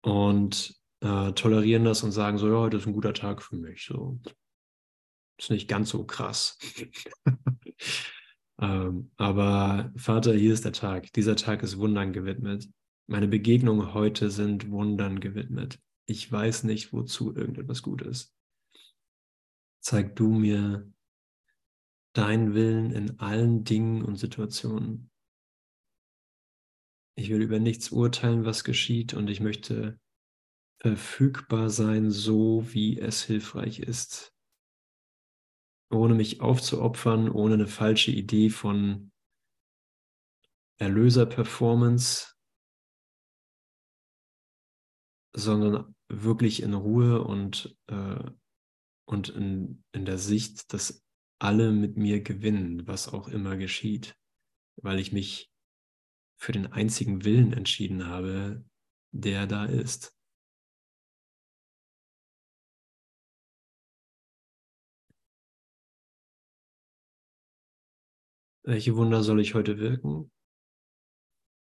[0.01, 3.85] Und äh, tolerieren das und sagen so, ja, heute ist ein guter Tag für mich.
[3.85, 4.19] So.
[5.37, 6.57] Ist nicht ganz so krass.
[8.60, 11.12] ähm, aber Vater, hier ist der Tag.
[11.14, 12.70] Dieser Tag ist Wundern gewidmet.
[13.08, 18.34] Meine Begegnungen heute sind Wundern gewidmet ich weiß nicht, wozu irgendetwas gut ist.
[19.80, 20.91] Zeig du mir
[22.14, 25.10] deinen Willen in allen Dingen und Situationen.
[27.16, 29.99] Ich will über nichts urteilen, was geschieht, und ich möchte
[30.80, 34.32] verfügbar sein, so wie es hilfreich ist.
[35.93, 39.11] Ohne mich aufzuopfern, ohne eine falsche Idee von
[40.79, 42.33] Erlöser-Performance,
[45.35, 48.31] sondern wirklich in Ruhe und, äh,
[49.05, 51.03] und in, in der Sicht, dass
[51.39, 54.15] alle mit mir gewinnen, was auch immer geschieht,
[54.81, 55.51] weil ich mich
[56.39, 58.65] für den einzigen Willen entschieden habe,
[59.11, 60.12] der da ist.
[68.66, 70.32] Welche Wunder soll ich heute wirken?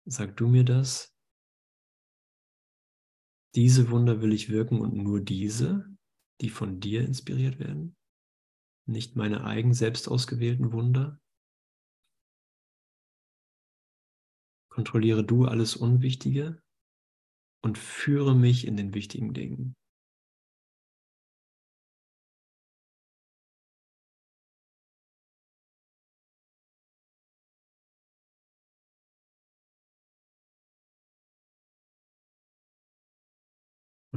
[0.05, 1.15] Sag du mir das.
[3.55, 5.97] Diese Wunder will ich wirken und nur diese,
[6.41, 7.97] die von dir inspiriert werden,
[8.87, 11.21] nicht meine eigen selbst ausgewählten Wunder.
[14.69, 16.61] Kontrolliere du alles Unwichtige
[17.63, 19.78] und führe mich in den wichtigen Dingen.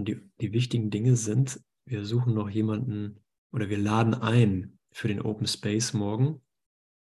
[0.01, 3.19] Und die, die wichtigen Dinge sind, wir suchen noch jemanden
[3.51, 6.41] oder wir laden ein für den Open Space morgen.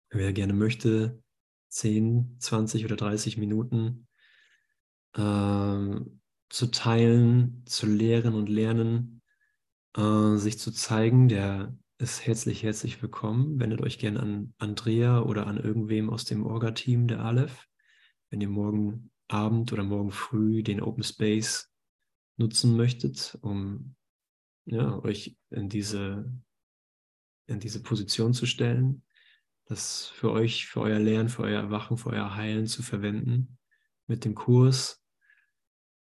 [0.09, 1.23] Wer gerne möchte,
[1.69, 4.09] 10, 20 oder 30 Minuten
[5.13, 6.01] äh,
[6.49, 9.21] zu teilen, zu lehren und lernen,
[9.95, 13.57] äh, sich zu zeigen, der ist herzlich, herzlich willkommen.
[13.57, 17.69] Wendet euch gerne an Andrea oder an irgendwem aus dem Orga-Team der Aleph,
[18.31, 21.70] wenn ihr morgen Abend oder morgen früh den Open Space
[22.41, 23.95] nutzen möchtet, um
[24.65, 26.33] ja, euch in diese,
[27.47, 29.03] in diese Position zu stellen,
[29.65, 33.57] das für euch, für euer Lernen, für euer Erwachen, für euer Heilen zu verwenden
[34.07, 35.01] mit dem Kurs.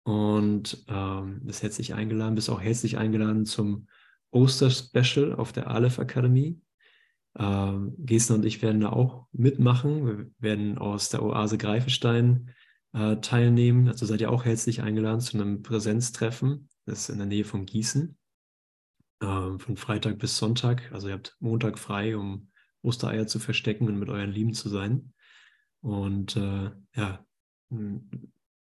[0.03, 3.87] Und ähm, bist herzlich eingeladen, bist auch herzlich eingeladen zum
[4.31, 6.61] Oster-Special auf der Aleph Akademie.
[7.39, 10.07] Ähm, Gesner und ich werden da auch mitmachen.
[10.07, 12.51] Wir werden aus der Oase Greifenstein
[12.93, 13.89] äh, teilnehmen.
[13.89, 16.69] Also seid ihr auch herzlich eingeladen zu einem Präsenztreffen.
[16.87, 18.17] Das ist in der Nähe von Gießen.
[19.23, 20.91] Ähm, von Freitag bis Sonntag.
[20.93, 22.51] Also ihr habt Montag frei, um
[22.83, 25.13] Ostereier zu verstecken und mit euren Lieben zu sein.
[25.83, 27.25] Und äh, ja,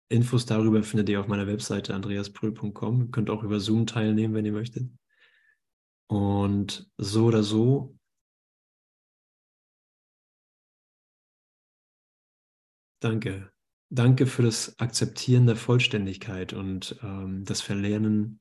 [0.09, 3.01] Infos darüber findet ihr auf meiner Webseite andreaspröll.com.
[3.01, 4.89] Ihr könnt auch über Zoom teilnehmen, wenn ihr möchtet.
[6.07, 7.97] Und so oder so
[13.03, 13.52] Danke.
[13.95, 18.39] Danke für das Akzeptieren der Vollständigkeit und ähm, das Verlernen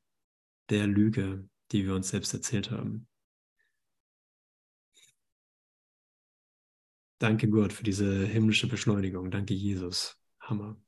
[0.71, 3.07] der Lüge, die wir uns selbst erzählt haben.
[7.19, 9.31] Danke Gott für diese himmlische Beschleunigung.
[9.31, 10.19] Danke Jesus.
[10.41, 10.81] Hammer.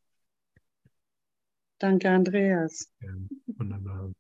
[1.79, 2.91] Danke Andreas.
[3.01, 3.13] Ja,
[3.59, 4.13] wunderbar.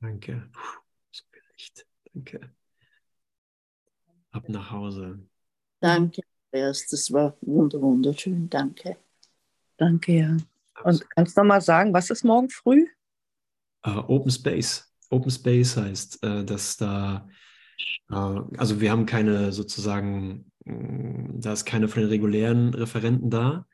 [0.00, 0.50] Danke.
[0.52, 0.80] Puh,
[1.12, 1.86] so viel Licht.
[2.12, 2.52] Danke.
[4.32, 5.24] Ab nach Hause.
[5.78, 8.50] Danke Andreas, das war wunderschön.
[8.50, 8.96] Danke.
[9.76, 10.36] Danke, ja.
[10.84, 12.86] Und kannst du noch mal sagen, was ist morgen früh?
[13.86, 14.92] Uh, Open Space.
[15.10, 17.28] Open Space heißt, äh, dass da,
[18.10, 23.66] äh, also wir haben keine sozusagen, mm, da ist keine von den regulären Referenten da,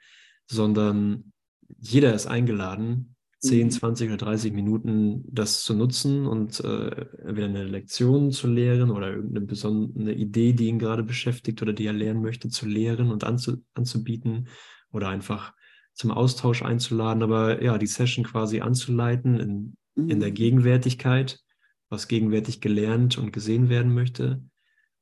[0.47, 1.33] sondern
[1.79, 4.15] jeder ist eingeladen, 10, 20 mhm.
[4.15, 9.47] oder 30 Minuten das zu nutzen und äh, entweder eine Lektion zu lehren oder irgendeine
[9.47, 13.65] besondere Idee, die ihn gerade beschäftigt oder die er lernen möchte, zu lehren und anzu
[13.75, 14.47] anzubieten
[14.93, 15.55] oder einfach
[15.95, 20.11] zum Austausch einzuladen, aber ja, die Session quasi anzuleiten in, mhm.
[20.11, 20.34] in der mhm.
[20.34, 21.40] Gegenwärtigkeit,
[21.88, 24.43] was gegenwärtig gelernt und gesehen werden möchte.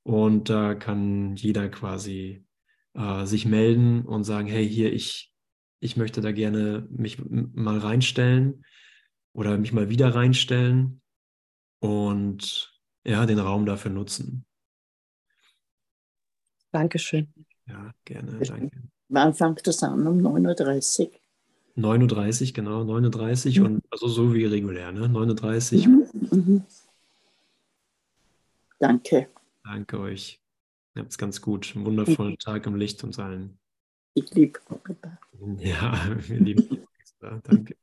[0.03, 2.45] Und da kann jeder quasi
[2.95, 5.31] äh, sich melden und sagen, hey, hier, ich
[5.81, 8.65] ich möchte da gerne mich mal reinstellen
[9.33, 11.01] oder mich mal wieder reinstellen
[11.81, 14.45] und ja, den Raum dafür nutzen.
[16.71, 17.33] Dankeschön.
[17.67, 18.91] Ja, gerne, danke.
[19.11, 20.07] Wann fängt das an?
[20.07, 21.11] Um 9.30 Uhr?
[21.77, 23.75] 9.30 Uhr, genau, 9.30 Uhr mhm.
[23.75, 25.07] und also so wie regulär, ne?
[25.07, 25.89] 9.30 Uhr.
[25.89, 26.65] Mhm, mhm.
[28.79, 29.29] Danke.
[29.65, 30.41] Danke euch.
[30.95, 31.73] Ihr habt es ganz gut.
[31.75, 33.59] Einen wundervollen Tag im Licht und allen.
[34.15, 34.59] Ich liebe
[35.59, 36.87] Ja, wir lieben
[37.21, 37.77] Danke.